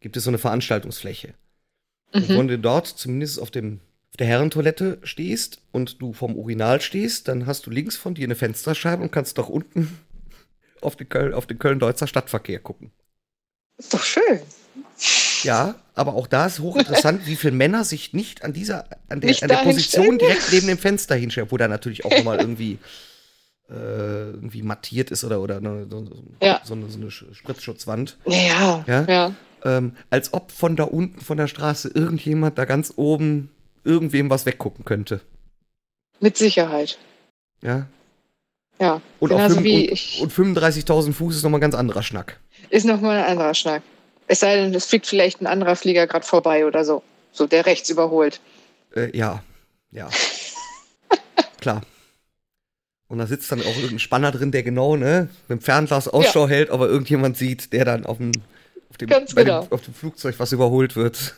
gibt 0.00 0.16
es 0.16 0.24
so 0.24 0.30
eine 0.30 0.38
Veranstaltungsfläche. 0.38 1.34
Und 2.12 2.28
Mhm. 2.28 2.38
wenn 2.38 2.48
du 2.48 2.58
dort 2.58 2.86
zumindest 2.86 3.40
auf, 3.40 3.50
dem, 3.50 3.80
auf 4.14 4.18
der 4.18 4.28
Herrentoilette 4.28 4.98
stehst 5.02 5.58
und 5.72 6.00
du 6.00 6.12
vom 6.12 6.36
Urinal 6.36 6.80
stehst, 6.80 7.26
dann 7.26 7.46
hast 7.46 7.66
du 7.66 7.70
links 7.70 7.96
von 7.96 8.14
dir 8.14 8.22
eine 8.22 8.36
Fensterscheibe 8.36 9.02
und 9.02 9.10
kannst 9.10 9.38
doch 9.38 9.48
unten 9.48 9.98
auf 10.80 10.94
den, 10.94 11.08
Köln, 11.08 11.34
auf 11.34 11.46
den 11.48 11.58
Köln-Deutzer 11.58 12.06
Stadtverkehr 12.06 12.60
gucken. 12.60 12.92
Ist 13.76 13.92
doch 13.92 14.04
schön. 14.04 14.38
Ja, 15.42 15.74
aber 15.96 16.14
auch 16.14 16.28
da 16.28 16.46
ist 16.46 16.60
hochinteressant, 16.60 17.22
wie 17.26 17.34
viele 17.34 17.54
Männer 17.56 17.82
sich 17.82 18.12
nicht 18.12 18.44
an 18.44 18.52
dieser, 18.52 18.84
an 19.08 19.20
der, 19.20 19.34
an 19.42 19.48
der 19.48 19.56
Position 19.56 20.04
stellen. 20.04 20.18
direkt 20.18 20.52
neben 20.52 20.68
dem 20.68 20.78
Fenster 20.78 21.16
hinstellen, 21.16 21.50
wo 21.50 21.56
da 21.56 21.66
natürlich 21.66 22.04
auch 22.04 22.12
nochmal 22.12 22.38
irgendwie, 22.38 22.78
äh, 23.68 23.74
irgendwie 24.30 24.62
mattiert 24.62 25.10
ist 25.10 25.24
oder, 25.24 25.40
oder 25.40 25.60
ne, 25.60 25.88
so, 25.90 26.06
Ja. 26.40 26.60
so, 26.62 26.74
eine, 26.74 26.88
so 26.88 26.98
eine 26.98 27.08
Sch- 27.08 27.34
Spritzschutzwand. 27.34 28.16
Ja, 28.26 28.36
Ja? 28.36 28.84
ja. 28.86 29.04
ja. 29.08 29.34
Ähm, 29.64 29.96
als 30.10 30.32
ob 30.34 30.52
von 30.52 30.76
da 30.76 30.84
unten 30.84 31.20
von 31.20 31.36
der 31.36 31.48
Straße 31.48 31.88
irgendjemand 31.92 32.58
da 32.58 32.64
ganz 32.64 32.92
oben 32.94 33.50
irgendwem 33.84 34.30
was 34.30 34.46
weggucken 34.46 34.84
könnte. 34.84 35.20
Mit 36.20 36.36
Sicherheit. 36.36 36.98
Ja. 37.62 37.86
Ja. 38.80 39.00
Und, 39.20 39.30
wie 39.62 39.90
und, 40.20 40.38
und 40.38 40.58
35.000 40.58 41.12
Fuß 41.12 41.36
ist 41.36 41.42
nochmal 41.42 41.58
ein 41.58 41.62
ganz 41.62 41.74
anderer 41.74 42.02
Schnack. 42.02 42.40
Ist 42.70 42.86
nochmal 42.86 43.18
ein 43.18 43.30
anderer 43.30 43.54
Schnack. 43.54 43.82
Es 44.26 44.40
sei 44.40 44.56
denn, 44.56 44.74
es 44.74 44.86
fliegt 44.86 45.06
vielleicht 45.06 45.40
ein 45.40 45.46
anderer 45.46 45.76
Flieger 45.76 46.06
gerade 46.06 46.26
vorbei 46.26 46.66
oder 46.66 46.84
so. 46.84 47.02
So, 47.32 47.46
der 47.46 47.66
rechts 47.66 47.90
überholt. 47.90 48.40
Äh, 48.94 49.16
ja, 49.16 49.42
ja. 49.90 50.08
Klar. 51.60 51.82
Und 53.08 53.18
da 53.18 53.26
sitzt 53.26 53.52
dann 53.52 53.60
auch 53.60 53.76
irgendein 53.76 53.98
Spanner 53.98 54.32
drin, 54.32 54.50
der 54.50 54.62
genau, 54.62 54.96
ne, 54.96 55.28
mit 55.48 55.60
dem 55.60 55.62
Fernglas 55.62 56.08
Ausschau 56.08 56.48
hält, 56.48 56.70
aber 56.70 56.88
irgendjemand 56.88 57.36
sieht, 57.36 57.72
der 57.72 57.84
dann 57.84 58.06
auf 58.06 58.16
dem, 58.16 58.32
auf 58.88 58.96
dem, 58.96 59.08
genau. 59.08 59.62
dem, 59.62 59.72
auf 59.72 59.82
dem 59.82 59.94
Flugzeug 59.94 60.36
was 60.38 60.52
überholt 60.52 60.96
wird. 60.96 61.34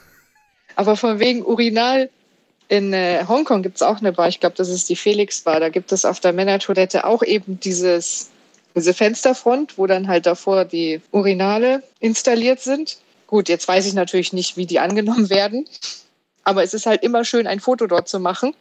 Aber 0.76 0.96
von 0.96 1.18
wegen 1.18 1.44
Urinal 1.44 2.10
in 2.68 2.92
äh, 2.92 3.24
Hongkong 3.28 3.62
gibt 3.62 3.76
es 3.76 3.82
auch 3.82 3.98
eine 3.98 4.12
Bar. 4.12 4.28
Ich 4.28 4.40
glaube, 4.40 4.56
das 4.56 4.68
ist 4.68 4.88
die 4.88 4.96
Felix 4.96 5.42
Bar. 5.42 5.60
Da 5.60 5.68
gibt 5.68 5.92
es 5.92 6.04
auf 6.04 6.20
der 6.20 6.32
Männertoilette 6.32 7.04
auch 7.04 7.22
eben 7.22 7.60
dieses, 7.60 8.30
diese 8.74 8.94
Fensterfront, 8.94 9.78
wo 9.78 9.86
dann 9.86 10.08
halt 10.08 10.26
davor 10.26 10.64
die 10.64 11.00
Urinale 11.12 11.82
installiert 12.00 12.60
sind. 12.60 12.98
Gut, 13.26 13.48
jetzt 13.48 13.66
weiß 13.68 13.86
ich 13.86 13.94
natürlich 13.94 14.32
nicht, 14.32 14.56
wie 14.56 14.66
die 14.66 14.80
angenommen 14.80 15.30
werden. 15.30 15.66
Aber 16.44 16.62
es 16.62 16.74
ist 16.74 16.86
halt 16.86 17.02
immer 17.02 17.24
schön, 17.24 17.46
ein 17.46 17.60
Foto 17.60 17.86
dort 17.86 18.08
zu 18.08 18.20
machen. 18.20 18.54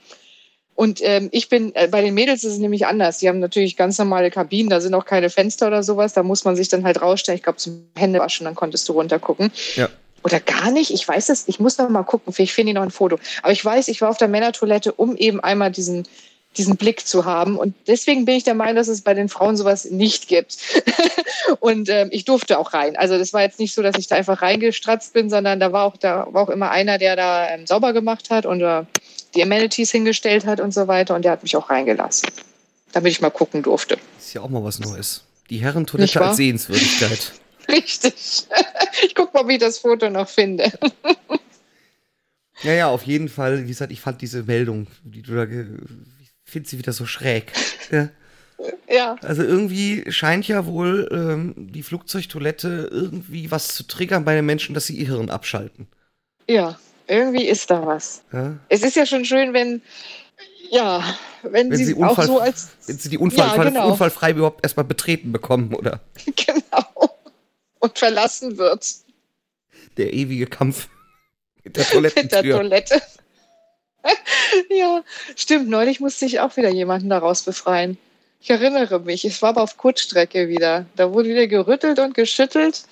Und 0.76 1.00
ähm, 1.02 1.30
ich 1.32 1.48
bin, 1.48 1.74
äh, 1.74 1.88
bei 1.88 2.02
den 2.02 2.14
Mädels 2.14 2.44
ist 2.44 2.54
es 2.54 2.60
nämlich 2.60 2.86
anders. 2.86 3.20
Die 3.20 3.30
haben 3.30 3.40
natürlich 3.40 3.78
ganz 3.78 3.98
normale 3.98 4.30
Kabinen, 4.30 4.70
da 4.70 4.82
sind 4.82 4.94
auch 4.94 5.06
keine 5.06 5.30
Fenster 5.30 5.68
oder 5.68 5.84
sowas. 5.84 6.14
Da 6.14 6.22
muss 6.22 6.44
man 6.44 6.56
sich 6.56 6.68
dann 6.68 6.84
halt 6.84 7.02
rausstellen. 7.02 7.38
Ich 7.38 7.44
glaube, 7.44 7.58
zum 7.58 7.88
Händewaschen, 7.96 8.44
dann 8.44 8.56
konntest 8.56 8.88
du 8.90 8.94
runtergucken. 8.94 9.52
Ja. 9.76 9.90
Oder 10.26 10.40
gar 10.40 10.72
nicht. 10.72 10.90
Ich 10.90 11.08
weiß 11.08 11.30
es, 11.30 11.48
ich 11.48 11.60
muss 11.60 11.78
noch 11.78 11.88
mal 11.88 12.02
gucken. 12.02 12.34
Vielleicht 12.34 12.54
finde 12.54 12.72
ich 12.72 12.76
noch 12.76 12.82
ein 12.82 12.90
Foto. 12.90 13.20
Aber 13.44 13.52
ich 13.52 13.64
weiß, 13.64 13.88
ich 13.90 14.02
war 14.02 14.10
auf 14.10 14.18
der 14.18 14.28
Männertoilette, 14.28 14.92
um 14.92 15.16
eben 15.16 15.40
einmal 15.40 15.70
diesen, 15.70 16.08
diesen 16.58 16.78
Blick 16.78 17.06
zu 17.06 17.26
haben. 17.26 17.58
Und 17.58 17.76
deswegen 17.86 18.26
bin 18.26 18.34
ich 18.34 18.44
der 18.44 18.56
Meinung, 18.56 18.76
dass 18.76 18.88
es 18.88 19.02
bei 19.02 19.14
den 19.14 19.30
Frauen 19.30 19.56
sowas 19.56 19.86
nicht 19.86 20.28
gibt. 20.28 20.58
und 21.60 21.90
ähm, 21.90 22.08
ich 22.10 22.26
durfte 22.26 22.58
auch 22.58 22.74
rein. 22.74 22.96
Also 22.96 23.20
das 23.20 23.34
war 23.34 23.44
jetzt 23.44 23.60
nicht 23.60 23.76
so, 23.76 23.84
dass 23.84 24.00
ich 24.00 24.08
da 24.08 24.16
einfach 24.16 24.42
reingestratzt 24.42 25.14
bin, 25.14 25.30
sondern 25.30 25.60
da 25.60 25.72
war 25.72 25.84
auch, 25.84 25.96
da 25.96 26.26
war 26.32 26.42
auch 26.42 26.50
immer 26.50 26.72
einer, 26.72 26.98
der 26.98 27.16
da 27.16 27.48
ähm, 27.52 27.68
sauber 27.68 27.94
gemacht 27.94 28.32
hat 28.32 28.48
und 28.48 28.62
äh, 28.62 28.82
die 29.36 29.44
Amenities 29.44 29.92
hingestellt 29.92 30.48
hat 30.48 30.60
und 30.60 30.74
so 30.74 30.88
weiter. 30.88 31.14
Und 31.14 31.24
der 31.24 31.34
hat 31.34 31.44
mich 31.44 31.56
auch 31.56 31.70
reingelassen. 31.70 32.30
Damit 32.94 33.12
ich 33.12 33.22
mal 33.22 33.30
gucken 33.30 33.62
durfte. 33.62 34.00
Ist 34.18 34.34
ja 34.34 34.42
auch 34.42 34.50
mal 34.50 34.64
was 34.64 34.80
Neues. 34.80 35.24
Die 35.52 35.60
Herrentoilette 35.60 36.20
als 36.20 36.38
Sehenswürdigkeit. 36.38 37.34
Richtig. 37.70 38.48
Ich 39.04 39.16
guck 39.16 39.34
mal, 39.34 39.48
wie 39.48 39.54
ich 39.54 39.60
das 39.60 39.80
Foto 39.80 40.10
noch 40.10 40.28
finde. 40.30 40.72
Ja, 42.64 42.74
ja, 42.74 42.88
auf 42.88 43.04
jeden 43.04 43.30
Fall. 43.30 43.64
Wie 43.64 43.68
gesagt, 43.68 43.92
ich 43.92 44.02
fand 44.02 44.22
diese 44.22 44.44
Meldung, 44.44 44.88
die 45.04 45.22
du 45.22 45.36
da, 45.36 45.44
ich 45.44 46.30
finde 46.46 46.70
sie 46.70 46.78
wieder 46.78 46.94
so 46.94 47.06
schräg. 47.06 47.52
Ja. 47.92 48.10
Ja, 48.90 49.16
Also 49.22 49.44
irgendwie 49.44 50.10
scheint 50.14 50.48
ja 50.48 50.66
wohl 50.66 51.10
ähm, 51.12 51.54
die 51.74 51.84
Flugzeugtoilette 51.84 52.88
irgendwie 52.90 53.52
was 53.52 53.76
zu 53.76 53.84
triggern 53.84 54.24
bei 54.24 54.34
den 54.34 54.46
Menschen, 54.46 54.74
dass 54.74 54.86
sie 54.86 54.96
ihr 54.96 55.08
Hirn 55.08 55.30
abschalten. 55.30 55.88
ja. 56.48 56.78
Irgendwie 57.08 57.46
ist 57.46 57.70
da 57.70 57.86
was. 57.86 58.24
Ja? 58.34 58.56
Es 58.68 58.82
ist 58.82 58.96
ja 58.96 59.06
schon 59.06 59.26
schön, 59.26 59.54
wenn, 59.54 59.84
ja, 60.72 61.04
wenn, 61.44 61.70
Wenn 61.70 61.78
sie, 61.78 61.86
sie 61.86 61.94
auch 61.98 62.18
Unfall- 62.18 62.26
so 62.26 62.40
als, 62.40 62.70
Wenn 62.88 62.98
sie 62.98 63.10
die 63.10 63.20
Unfall, 63.20 63.56
Ja, 63.56 63.64
genau. 63.64 63.92
unfallfrei 63.92 64.32
überhaupt 64.32 64.66
erstmal 64.66 64.86
betreten 64.86 65.32
bekommen, 65.32 65.76
oder? 65.76 66.00
genau, 66.36 66.84
und 67.86 67.98
verlassen 67.98 68.58
wird 68.58 68.86
Der 69.98 70.14
ewige 70.14 70.48
Kampf 70.48 70.88
mit 71.64 71.78
der 71.78 72.02
mit 72.02 72.32
der. 72.32 72.44
Toilette. 72.44 73.02
ja, 74.70 75.04
stimmt. 75.36 75.70
Neulich 75.70 76.00
musste 76.00 76.26
ich 76.26 76.40
auch 76.40 76.58
wieder 76.58 76.70
jemanden 76.70 77.10
daraus 77.10 77.44
befreien. 77.44 77.98
Ich 78.42 78.50
erinnere 78.50 79.00
mich, 79.00 79.26
es 79.26 79.42
war 79.42 79.50
aber 79.50 79.64
auf 79.64 79.78
Kurzstrecke 79.78 80.48
wieder. 80.48 80.86
Da 80.96 81.12
wurde 81.12 81.30
wieder 81.30 81.48
gerüttelt 81.48 81.98
und 81.98 82.14
geschüttelt. 82.14 82.84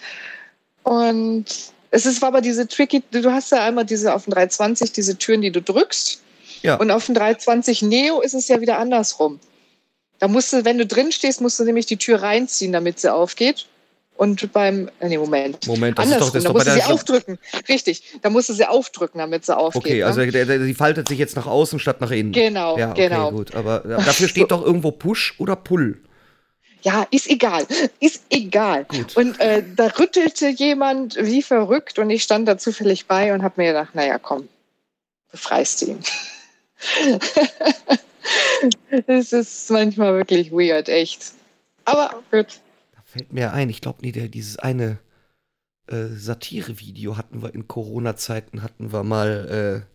Und 0.82 1.45
es 1.91 2.08
ist, 2.08 2.21
war 2.21 2.29
aber 2.29 2.41
diese 2.41 2.67
tricky, 2.67 3.03
du 3.12 3.32
hast 3.32 3.51
ja 3.51 3.63
einmal 3.63 3.86
diese 3.86 4.15
auf 4.15 4.23
dem 4.23 4.34
320, 4.34 4.91
diese 4.93 5.17
Türen, 5.17 5.41
die 5.41 5.51
du 5.51 5.62
drückst. 5.62 6.23
Ja. 6.63 6.75
Und 6.77 6.89
auf 6.89 7.06
dem 7.06 7.13
320 7.13 7.84
Neo 7.84 8.21
ist 8.21 8.34
es 8.34 8.47
ja 8.47 8.62
wieder 8.62 8.79
andersrum. 8.79 9.39
Da 10.17 10.27
musst 10.27 10.53
du, 10.53 10.65
wenn 10.65 10.77
du 10.77 10.88
drin 10.88 11.12
stehst, 11.12 11.41
musst 11.41 11.60
du 11.60 11.65
nämlich 11.65 11.86
die 11.86 11.97
Tür 11.97 12.21
reinziehen, 12.21 12.71
damit 12.71 12.99
sie 12.99 13.13
aufgeht. 13.13 13.67
Und 14.23 14.53
beim, 14.53 14.89
äh, 15.01 15.09
nee, 15.09 15.17
Moment. 15.17 15.67
Moment, 15.67 15.99
das 15.99 16.05
ist 16.05 16.13
Andersrum, 16.13 16.27
doch, 16.27 16.33
das 16.33 16.38
ist 16.38 16.43
da 16.45 16.49
doch 16.49 16.53
bei 16.53 16.59
musst 16.59 16.67
du 16.67 16.73
der 16.75 16.86
sie 16.86 16.93
aufdrücken. 16.93 17.39
Richtig, 17.67 18.03
da 18.21 18.29
musst 18.29 18.47
du 18.47 18.53
sie 18.53 18.65
aufdrücken, 18.65 19.19
damit 19.19 19.45
sie 19.45 19.57
aufgeht. 19.57 19.83
Okay, 19.83 19.97
ne? 19.99 20.05
also 20.05 20.25
der, 20.25 20.45
der, 20.45 20.63
sie 20.63 20.73
faltet 20.73 21.09
sich 21.09 21.19
jetzt 21.19 21.36
nach 21.36 21.45
außen 21.45 21.77
statt 21.77 21.99
nach 21.99 22.09
innen. 22.09 22.31
Genau, 22.31 22.77
ja, 22.77 22.91
okay, 22.91 23.09
genau. 23.09 23.31
gut. 23.31 23.53
Aber 23.53 23.79
dafür 23.79 24.27
steht 24.29 24.51
doch 24.51 24.63
irgendwo 24.63 24.91
Push 24.91 25.36
oder 25.39 25.57
Pull. 25.57 25.99
Ja, 26.83 27.05
ist 27.12 27.29
egal. 27.29 27.67
Ist 27.99 28.23
egal. 28.29 28.86
Gut. 28.86 29.17
Und 29.17 29.41
äh, 29.41 29.62
da 29.75 29.88
rüttelte 29.88 30.47
jemand 30.47 31.17
wie 31.19 31.41
verrückt 31.41 31.99
und 31.99 32.09
ich 32.09 32.23
stand 32.23 32.47
da 32.47 32.57
zufällig 32.57 33.07
bei 33.07 33.33
und 33.33 33.43
habe 33.43 33.55
mir 33.62 33.73
gedacht, 33.73 33.93
naja, 33.93 34.19
komm, 34.19 34.47
befreist 35.31 35.81
ihn. 35.81 35.99
Es 39.05 39.33
ist 39.33 39.69
manchmal 39.69 40.15
wirklich 40.15 40.49
weird, 40.53 40.88
echt. 40.88 41.33
Aber 41.83 42.23
gut. 42.31 42.62
Fällt 43.13 43.32
mir 43.32 43.54
ein, 43.54 43.69
ich 43.69 43.80
glaube, 43.80 43.99
nee, 44.02 44.12
der, 44.12 44.28
dieses 44.28 44.58
eine 44.58 44.97
äh, 45.86 46.08
Satire-Video 46.08 47.15
hatten 47.15 47.43
wir 47.43 47.54
in 47.54 47.67
Corona-Zeiten, 47.67 48.63
hatten 48.63 48.91
wir 48.91 49.04
mal, 49.04 49.86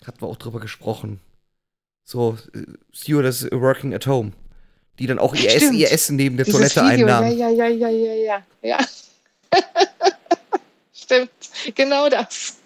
äh, 0.00 0.06
hatten 0.06 0.22
wir 0.22 0.28
auch 0.28 0.36
drüber 0.36 0.58
gesprochen. 0.58 1.20
So, 2.04 2.38
äh, 2.54 2.62
Stewardess 2.90 3.50
working 3.52 3.92
at 3.92 4.06
home. 4.06 4.32
Die 4.98 5.06
dann 5.06 5.18
auch 5.18 5.34
ihr, 5.34 5.54
Essen, 5.54 5.74
ihr 5.74 5.92
Essen 5.92 6.16
neben 6.16 6.38
der 6.38 6.46
Dieses 6.46 6.72
Toilette 6.72 6.90
Video, 6.94 7.06
einnahmen. 7.06 7.36
ja, 7.36 7.50
ja, 7.50 7.66
ja, 7.66 7.88
ja, 7.88 8.12
ja, 8.14 8.14
ja. 8.62 8.78
ja. 8.78 8.78
stimmt, 10.94 11.30
genau 11.74 12.08
das. 12.08 12.56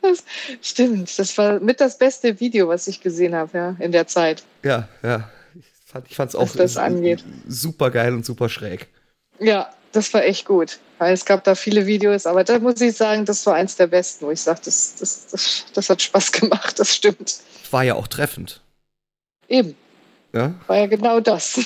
das. 0.00 0.24
Stimmt, 0.62 1.18
das 1.18 1.36
war 1.36 1.60
mit 1.60 1.82
das 1.82 1.98
beste 1.98 2.40
Video, 2.40 2.66
was 2.68 2.88
ich 2.88 3.02
gesehen 3.02 3.34
habe, 3.34 3.58
ja, 3.58 3.76
in 3.78 3.92
der 3.92 4.06
Zeit. 4.06 4.42
Ja, 4.62 4.88
ja. 5.02 5.30
Ich 6.08 6.16
fand, 6.16 6.34
Was 6.34 6.76
auch 6.76 6.82
angeht. 6.82 7.24
super 7.46 7.90
geil 7.90 8.14
und 8.14 8.24
super 8.26 8.48
schräg. 8.48 8.88
Ja, 9.38 9.72
das 9.92 10.12
war 10.12 10.22
echt 10.24 10.44
gut. 10.46 10.78
Weil 10.98 11.14
es 11.14 11.24
gab 11.24 11.44
da 11.44 11.54
viele 11.54 11.86
Videos, 11.86 12.26
aber 12.26 12.44
da 12.44 12.58
muss 12.58 12.80
ich 12.80 12.96
sagen, 12.96 13.24
das 13.24 13.46
war 13.46 13.54
eins 13.54 13.76
der 13.76 13.86
besten, 13.86 14.26
wo 14.26 14.30
ich 14.30 14.40
sage, 14.40 14.60
das, 14.64 14.96
das, 14.96 15.28
das, 15.28 15.64
das 15.72 15.88
hat 15.90 16.02
Spaß 16.02 16.32
gemacht, 16.40 16.78
das 16.78 16.94
stimmt. 16.94 17.40
War 17.70 17.84
ja 17.84 17.94
auch 17.94 18.08
treffend. 18.08 18.60
Eben, 19.48 19.76
Ja? 20.34 20.54
war 20.66 20.76
ja 20.78 20.86
genau 20.86 21.20
das. 21.20 21.60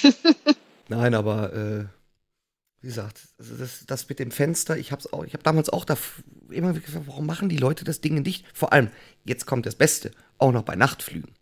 Nein, 0.88 1.14
aber 1.14 1.52
äh, 1.52 1.84
wie 2.80 2.88
gesagt, 2.88 3.20
das, 3.38 3.84
das 3.86 4.08
mit 4.08 4.18
dem 4.18 4.30
Fenster, 4.30 4.76
ich 4.76 4.92
habe 4.92 5.02
auch, 5.12 5.24
ich 5.24 5.32
habe 5.32 5.42
damals 5.42 5.70
auch 5.70 5.84
da 5.84 5.96
immer 6.50 6.72
gefragt, 6.74 7.06
warum 7.06 7.26
machen 7.26 7.48
die 7.48 7.56
Leute 7.56 7.84
das 7.84 8.00
Ding 8.02 8.20
nicht? 8.22 8.44
Vor 8.54 8.72
allem, 8.72 8.90
jetzt 9.24 9.46
kommt 9.46 9.64
das 9.66 9.74
Beste, 9.74 10.10
auch 10.38 10.52
noch 10.52 10.62
bei 10.62 10.76
Nachtflügen. 10.76 11.32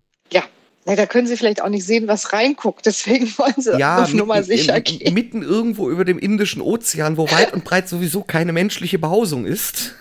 Ja. 0.87 0.97
da 0.97 1.07
können 1.07 1.27
sie 1.27 1.37
vielleicht 1.37 1.63
auch 1.63 1.69
nicht 1.69 1.85
sehen, 1.85 2.09
was 2.09 2.33
reinguckt, 2.33 2.87
deswegen 2.87 3.27
wollen 3.39 3.55
sie 3.59 3.79
Ja, 3.79 4.03
auf 4.03 4.13
Nummer 4.13 4.37
mitten, 4.37 4.47
sicher 4.47 4.77
in, 4.77 4.85
gehen. 4.85 5.15
mitten 5.15 5.43
irgendwo 5.43 5.91
über 5.91 6.05
dem 6.05 6.19
Indischen 6.19 6.63
Ozean, 6.63 7.17
wo 7.17 7.31
weit 7.31 7.53
und 7.53 7.65
breit 7.65 7.89
sowieso 7.89 8.23
keine 8.23 8.53
menschliche 8.53 8.99
Behausung 8.99 9.45
ist. 9.47 9.95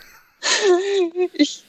Ich, 1.33 1.63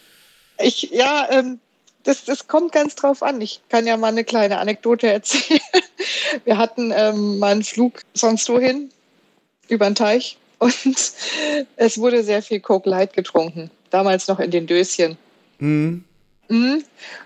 ich, 0.58 0.90
ja, 0.92 1.26
ähm, 1.30 1.58
das, 2.04 2.24
das 2.24 2.46
kommt 2.46 2.72
ganz 2.72 2.94
drauf 2.94 3.22
an. 3.22 3.40
Ich 3.40 3.60
kann 3.68 3.86
ja 3.86 3.96
mal 3.96 4.08
eine 4.08 4.24
kleine 4.24 4.58
Anekdote 4.58 5.08
erzählen. 5.12 5.60
Wir 6.44 6.56
hatten 6.56 6.92
ähm, 6.96 7.38
mal 7.38 7.52
einen 7.52 7.64
Flug 7.64 8.00
sonst 8.14 8.48
wohin 8.48 8.90
über 9.68 9.86
den 9.88 9.94
Teich 9.94 10.38
und 10.58 10.74
es 11.76 11.98
wurde 11.98 12.22
sehr 12.24 12.42
viel 12.42 12.60
Coke 12.60 12.88
Light 12.88 13.12
getrunken. 13.12 13.70
Damals 13.90 14.28
noch 14.28 14.38
in 14.40 14.50
den 14.50 14.66
Döschen. 14.66 15.16
Hm, 15.58 15.68
Mhm. 15.68 16.04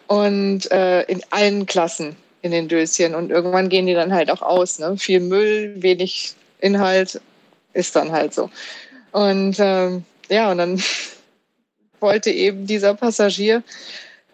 Und 0.06 0.70
äh, 0.70 1.02
in 1.02 1.22
allen 1.30 1.66
Klassen 1.66 2.16
in 2.42 2.52
den 2.52 2.68
Döschen. 2.68 3.14
Und 3.14 3.30
irgendwann 3.30 3.70
gehen 3.70 3.86
die 3.86 3.94
dann 3.94 4.12
halt 4.12 4.30
auch 4.30 4.42
aus. 4.42 4.78
Ne? 4.78 4.96
Viel 4.98 5.20
Müll, 5.20 5.74
wenig 5.78 6.34
Inhalt 6.60 7.20
ist 7.72 7.96
dann 7.96 8.12
halt 8.12 8.34
so. 8.34 8.50
Und 9.12 9.56
ähm, 9.58 10.04
ja, 10.28 10.50
und 10.50 10.58
dann 10.58 10.82
wollte 12.00 12.30
eben 12.30 12.66
dieser 12.66 12.94
Passagier 12.94 13.62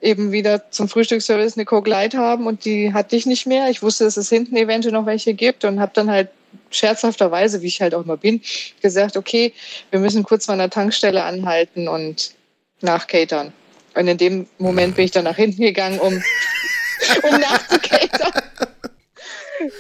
eben 0.01 0.33
wieder 0.33 0.71
zum 0.71 0.89
Frühstücksservice 0.89 1.57
eine 1.57 1.67
Coke 1.67 1.89
Light 1.89 2.15
haben 2.15 2.47
und 2.47 2.65
die 2.65 2.93
hatte 2.93 3.17
ich 3.17 3.27
nicht 3.27 3.47
mehr. 3.47 3.69
Ich 3.69 3.83
wusste, 3.83 4.05
dass 4.05 4.17
es 4.17 4.29
hinten 4.29 4.57
eventuell 4.57 4.95
noch 4.95 5.07
welche 5.07 5.35
gibt 5.35 5.65
und 5.65 5.79
habe 5.79 5.93
dann 5.95 6.11
halt 6.11 6.31
scherzhafterweise, 6.71 7.63
wie 7.63 7.67
ich 7.67 7.81
halt 7.81 7.95
auch 7.95 8.05
mal 8.07 8.17
bin, 8.17 8.41
gesagt, 8.81 9.17
okay, 9.17 9.53
wir 9.91 10.01
müssen 10.01 10.23
kurz 10.23 10.49
mal 10.49 10.55
an 10.55 10.61
der 10.61 10.71
Tankstelle 10.71 11.23
anhalten 11.23 11.87
und 11.87 12.35
nachcatern. 12.81 13.53
Und 13.95 14.09
in 14.09 14.19
dem 14.19 14.47
Moment 14.59 14.97
bin 14.97 15.05
ich 15.05 15.11
dann 15.11 15.25
nach 15.25 15.37
hinten 15.37 15.63
gegangen, 15.63 15.99
um, 15.99 16.13
um 17.23 17.41
nachzucatern. 17.41 18.43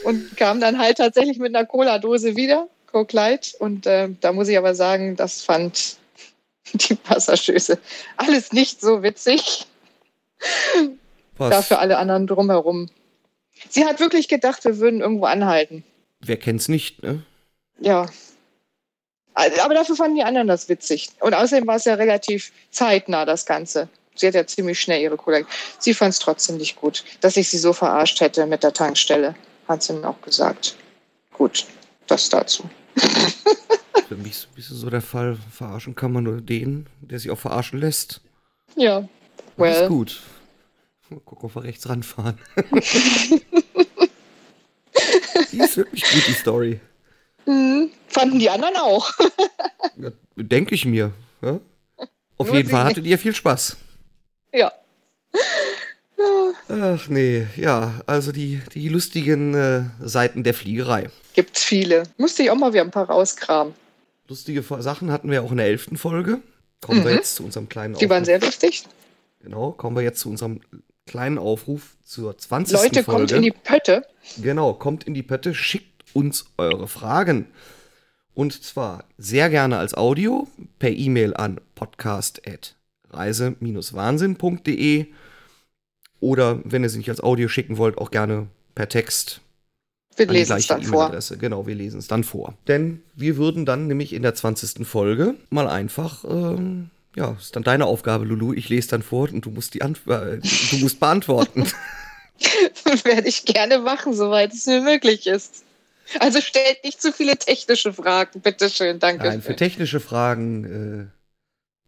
Und 0.04 0.36
kam 0.36 0.60
dann 0.60 0.78
halt 0.78 0.98
tatsächlich 0.98 1.38
mit 1.38 1.54
einer 1.54 1.66
Cola-Dose 1.66 2.36
wieder, 2.36 2.68
Coke 2.90 3.14
Light. 3.16 3.54
Und 3.58 3.86
äh, 3.86 4.08
da 4.20 4.32
muss 4.32 4.48
ich 4.48 4.58
aber 4.58 4.74
sagen, 4.74 5.16
das 5.16 5.42
fand 5.42 5.96
die 6.72 6.94
Passagiöse 6.94 7.78
alles 8.16 8.52
nicht 8.52 8.80
so 8.80 9.02
witzig. 9.02 9.66
Was? 11.36 11.50
Dafür 11.50 11.78
alle 11.78 11.98
anderen 11.98 12.26
drumherum. 12.26 12.88
Sie 13.68 13.84
hat 13.84 14.00
wirklich 14.00 14.28
gedacht, 14.28 14.64
wir 14.64 14.78
würden 14.78 15.00
irgendwo 15.00 15.26
anhalten. 15.26 15.84
Wer 16.20 16.36
kennt's 16.36 16.68
nicht, 16.68 17.02
ne? 17.02 17.24
Ja. 17.78 18.08
Aber 19.34 19.74
dafür 19.74 19.96
fanden 19.96 20.16
die 20.16 20.22
anderen 20.22 20.48
das 20.48 20.68
witzig. 20.68 21.10
Und 21.20 21.34
außerdem 21.34 21.66
war 21.66 21.76
es 21.76 21.84
ja 21.84 21.94
relativ 21.94 22.52
zeitnah, 22.70 23.24
das 23.24 23.46
Ganze. 23.46 23.88
Sie 24.14 24.26
hat 24.26 24.34
ja 24.34 24.46
ziemlich 24.46 24.80
schnell 24.80 25.00
ihre 25.00 25.16
Kollegen. 25.16 25.46
Sie 25.78 25.94
fand 25.94 26.12
es 26.12 26.18
trotzdem 26.18 26.56
nicht 26.56 26.76
gut, 26.76 27.04
dass 27.20 27.36
ich 27.36 27.48
sie 27.48 27.58
so 27.58 27.72
verarscht 27.72 28.20
hätte 28.20 28.46
mit 28.46 28.62
der 28.62 28.72
Tankstelle. 28.72 29.34
Hat 29.68 29.82
sie 29.82 29.92
mir 29.92 30.08
auch 30.08 30.20
gesagt. 30.20 30.76
Gut, 31.32 31.64
das 32.06 32.28
dazu. 32.28 32.68
Für 34.08 34.16
mich 34.16 34.32
ist 34.32 34.48
ein 34.50 34.54
bisschen 34.56 34.76
so 34.76 34.90
der 34.90 35.00
Fall, 35.02 35.38
verarschen 35.52 35.94
kann 35.94 36.12
man 36.12 36.24
nur 36.24 36.40
den, 36.40 36.88
der 37.00 37.18
sich 37.20 37.30
auch 37.30 37.38
verarschen 37.38 37.78
lässt. 37.80 38.20
Ja. 38.76 39.00
Das 39.00 39.08
Well. 39.56 39.82
ist 39.84 39.88
gut. 39.88 40.20
Mal 41.08 41.20
gucken, 41.20 41.46
ob 41.46 41.54
wir 41.54 41.64
rechts 41.64 41.88
ranfahren. 41.88 42.38
die 45.52 45.58
ist 45.58 45.76
wirklich 45.76 46.02
gut, 46.02 46.26
die 46.28 46.32
Story. 46.32 46.80
Mhm. 47.46 47.90
Fanden 48.08 48.38
die 48.38 48.50
anderen 48.50 48.76
auch. 48.76 49.10
Ja, 49.96 50.10
Denke 50.36 50.74
ich 50.74 50.84
mir. 50.86 51.12
Ja? 51.42 51.58
Auf 52.38 52.46
Nur 52.46 52.56
jeden 52.56 52.70
Fall 52.70 52.84
hattet 52.84 53.04
ihr 53.06 53.18
viel 53.18 53.34
Spaß. 53.34 53.76
Ja. 54.52 54.72
Ach 56.68 57.08
nee, 57.08 57.46
ja, 57.56 58.00
also 58.06 58.30
die, 58.32 58.60
die 58.74 58.88
lustigen 58.88 59.54
äh, 59.54 59.84
Seiten 60.00 60.44
der 60.44 60.52
Fliegerei. 60.54 61.08
Gibt's 61.34 61.64
viele. 61.64 62.02
Musste 62.18 62.42
ich 62.42 62.50
auch 62.50 62.56
mal 62.56 62.72
wieder 62.72 62.82
ein 62.82 62.90
paar 62.90 63.08
rauskramen. 63.08 63.74
Lustige 64.28 64.62
Sachen 64.62 65.10
hatten 65.10 65.30
wir 65.30 65.42
auch 65.42 65.50
in 65.50 65.56
der 65.56 65.66
elften 65.66 65.96
Folge. 65.96 66.40
Kommen 66.80 67.04
wir 67.04 67.10
Mhm. 67.12 67.16
jetzt 67.16 67.34
zu 67.36 67.44
unserem 67.44 67.68
kleinen 67.68 67.94
Die 67.94 68.08
waren 68.08 68.18
Aufruf. 68.22 68.26
sehr 68.26 68.40
lustig. 68.40 68.84
Genau, 69.42 69.72
kommen 69.72 69.96
wir 69.96 70.02
jetzt 70.02 70.20
zu 70.20 70.28
unserem 70.28 70.60
kleinen 71.06 71.38
Aufruf 71.38 71.96
zur 72.04 72.36
20. 72.36 72.76
Leute, 72.76 73.02
Folge. 73.02 73.18
kommt 73.20 73.32
in 73.32 73.42
die 73.42 73.50
Pötte. 73.52 74.06
Genau, 74.40 74.74
kommt 74.74 75.04
in 75.04 75.14
die 75.14 75.22
Pötte, 75.22 75.54
schickt 75.54 76.04
uns 76.14 76.44
eure 76.58 76.86
Fragen. 76.86 77.46
Und 78.34 78.62
zwar 78.62 79.04
sehr 79.18 79.48
gerne 79.50 79.78
als 79.78 79.94
Audio 79.94 80.46
per 80.78 80.90
E-Mail 80.90 81.34
an 81.34 81.60
podcast.reise-wahnsinn.de 83.10 85.06
oder 86.20 86.60
wenn 86.64 86.82
ihr 86.82 86.88
sie 86.88 86.98
nicht 86.98 87.10
als 87.10 87.22
Audio 87.22 87.48
schicken 87.48 87.78
wollt, 87.78 87.98
auch 87.98 88.10
gerne 88.10 88.48
per 88.74 88.88
Text 88.88 89.40
Wir 90.16 90.26
lesen 90.26 90.56
es 90.56 90.66
dann 90.66 90.82
vor. 90.82 91.04
E-Mail-Adresse. 91.04 91.38
Genau, 91.38 91.66
wir 91.66 91.74
lesen 91.74 91.98
es 91.98 92.08
dann 92.08 92.24
vor. 92.24 92.54
Denn 92.68 93.02
wir 93.14 93.36
würden 93.36 93.64
dann 93.64 93.86
nämlich 93.86 94.12
in 94.12 94.22
der 94.22 94.34
20. 94.34 94.86
Folge 94.86 95.34
mal 95.48 95.68
einfach, 95.68 96.24
ähm, 96.24 96.90
ja, 97.16 97.36
ist 97.40 97.56
dann 97.56 97.62
deine 97.62 97.86
Aufgabe, 97.86 98.24
Lulu. 98.24 98.52
Ich 98.52 98.68
lese 98.68 98.88
dann 98.88 99.02
vor 99.02 99.30
und 99.32 99.46
du 99.46 99.50
musst 99.50 99.74
die 99.74 99.82
Ant 99.82 100.00
äh, 100.06 100.38
du 100.70 100.76
musst 100.78 101.00
beantworten. 101.00 101.66
Werde 103.04 103.28
ich 103.28 103.44
gerne 103.44 103.80
machen, 103.80 104.14
soweit 104.14 104.52
es 104.52 104.66
mir 104.66 104.80
möglich 104.80 105.26
ist. 105.26 105.64
Also 106.18 106.40
stellt 106.40 106.82
nicht 106.84 107.00
zu 107.00 107.12
viele 107.12 107.36
technische 107.36 107.92
Fragen. 107.92 108.40
Bitteschön, 108.40 108.98
danke. 108.98 109.26
Nein, 109.26 109.42
für 109.42 109.54
technische 109.54 110.00
Fragen, 110.00 111.10
äh, 111.10 111.19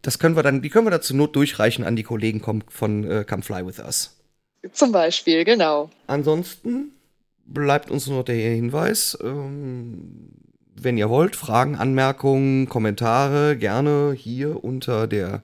das 0.03 0.19
können 0.19 0.35
wir 0.35 0.43
dann, 0.43 0.61
die 0.61 0.69
können 0.69 0.85
wir 0.85 0.91
da 0.91 1.01
zur 1.01 1.15
Not 1.15 1.35
durchreichen 1.35 1.83
an 1.83 1.95
die 1.95 2.03
Kollegen 2.03 2.41
von 2.67 3.03
äh, 3.09 3.25
Come 3.27 3.41
Fly 3.41 3.65
With 3.65 3.79
Us. 3.79 4.15
Zum 4.71 4.91
Beispiel, 4.91 5.43
genau. 5.43 5.89
Ansonsten 6.07 6.91
bleibt 7.45 7.89
uns 7.89 8.07
nur 8.07 8.23
der 8.23 8.35
Hinweis, 8.35 9.17
ähm, 9.23 10.29
wenn 10.75 10.97
ihr 10.97 11.09
wollt, 11.09 11.35
Fragen, 11.35 11.75
Anmerkungen, 11.75 12.69
Kommentare 12.69 13.57
gerne 13.57 14.13
hier 14.15 14.63
unter 14.63 15.07
der 15.07 15.41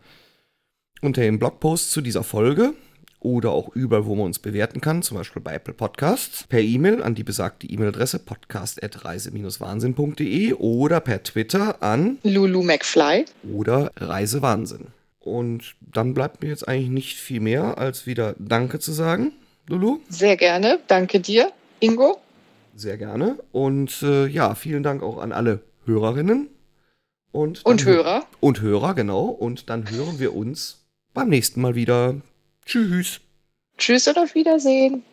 unter 1.01 1.21
dem 1.21 1.39
Blogpost 1.39 1.91
zu 1.91 2.01
dieser 2.01 2.23
Folge 2.23 2.73
oder 3.21 3.51
auch 3.51 3.75
überall, 3.75 4.05
wo 4.05 4.15
man 4.15 4.27
uns 4.27 4.39
bewerten 4.39 4.79
kann, 4.81 5.01
zum 5.01 5.17
Beispiel 5.17 5.41
bei 5.41 5.53
Apple 5.55 5.73
Podcasts, 5.73 6.43
per 6.43 6.59
E-Mail 6.61 7.01
an 7.03 7.15
die 7.15 7.23
besagte 7.23 7.67
E-Mail-Adresse 7.67 8.19
podcast.reise-wahnsinn.de 8.19 10.53
oder 10.53 10.99
per 10.99 11.23
Twitter 11.23 11.81
an 11.83 12.17
Lulu 12.23 12.63
McFly. 12.63 13.25
oder 13.53 13.91
Reisewahnsinn. 13.97 14.87
Und 15.19 15.75
dann 15.81 16.13
bleibt 16.13 16.41
mir 16.41 16.49
jetzt 16.49 16.67
eigentlich 16.67 16.89
nicht 16.89 17.17
viel 17.17 17.41
mehr, 17.41 17.77
als 17.77 18.05
wieder 18.05 18.35
Danke 18.39 18.79
zu 18.79 18.91
sagen, 18.93 19.33
Lulu. 19.67 19.99
Sehr 20.09 20.37
gerne. 20.37 20.79
Danke 20.87 21.19
dir, 21.19 21.51
Ingo. 21.79 22.19
Sehr 22.75 22.97
gerne. 22.97 23.37
Und 23.51 24.01
äh, 24.01 24.27
ja, 24.27 24.55
vielen 24.55 24.83
Dank 24.83 25.03
auch 25.03 25.17
an 25.17 25.33
alle 25.33 25.59
Hörerinnen. 25.85 26.49
Und, 27.31 27.63
Und 27.65 27.85
Hörer. 27.85 28.25
Und 28.39 28.61
Hörer, 28.61 28.95
genau. 28.95 29.25
Und 29.25 29.69
dann 29.69 29.89
hören 29.91 30.19
wir 30.19 30.35
uns 30.35 30.87
beim 31.13 31.29
nächsten 31.29 31.61
Mal 31.61 31.75
wieder. 31.75 32.15
Tschüss. 32.69 33.19
Tschüss 33.79 34.07
und 34.07 34.19
auf 34.19 34.35
Wiedersehen. 34.35 35.03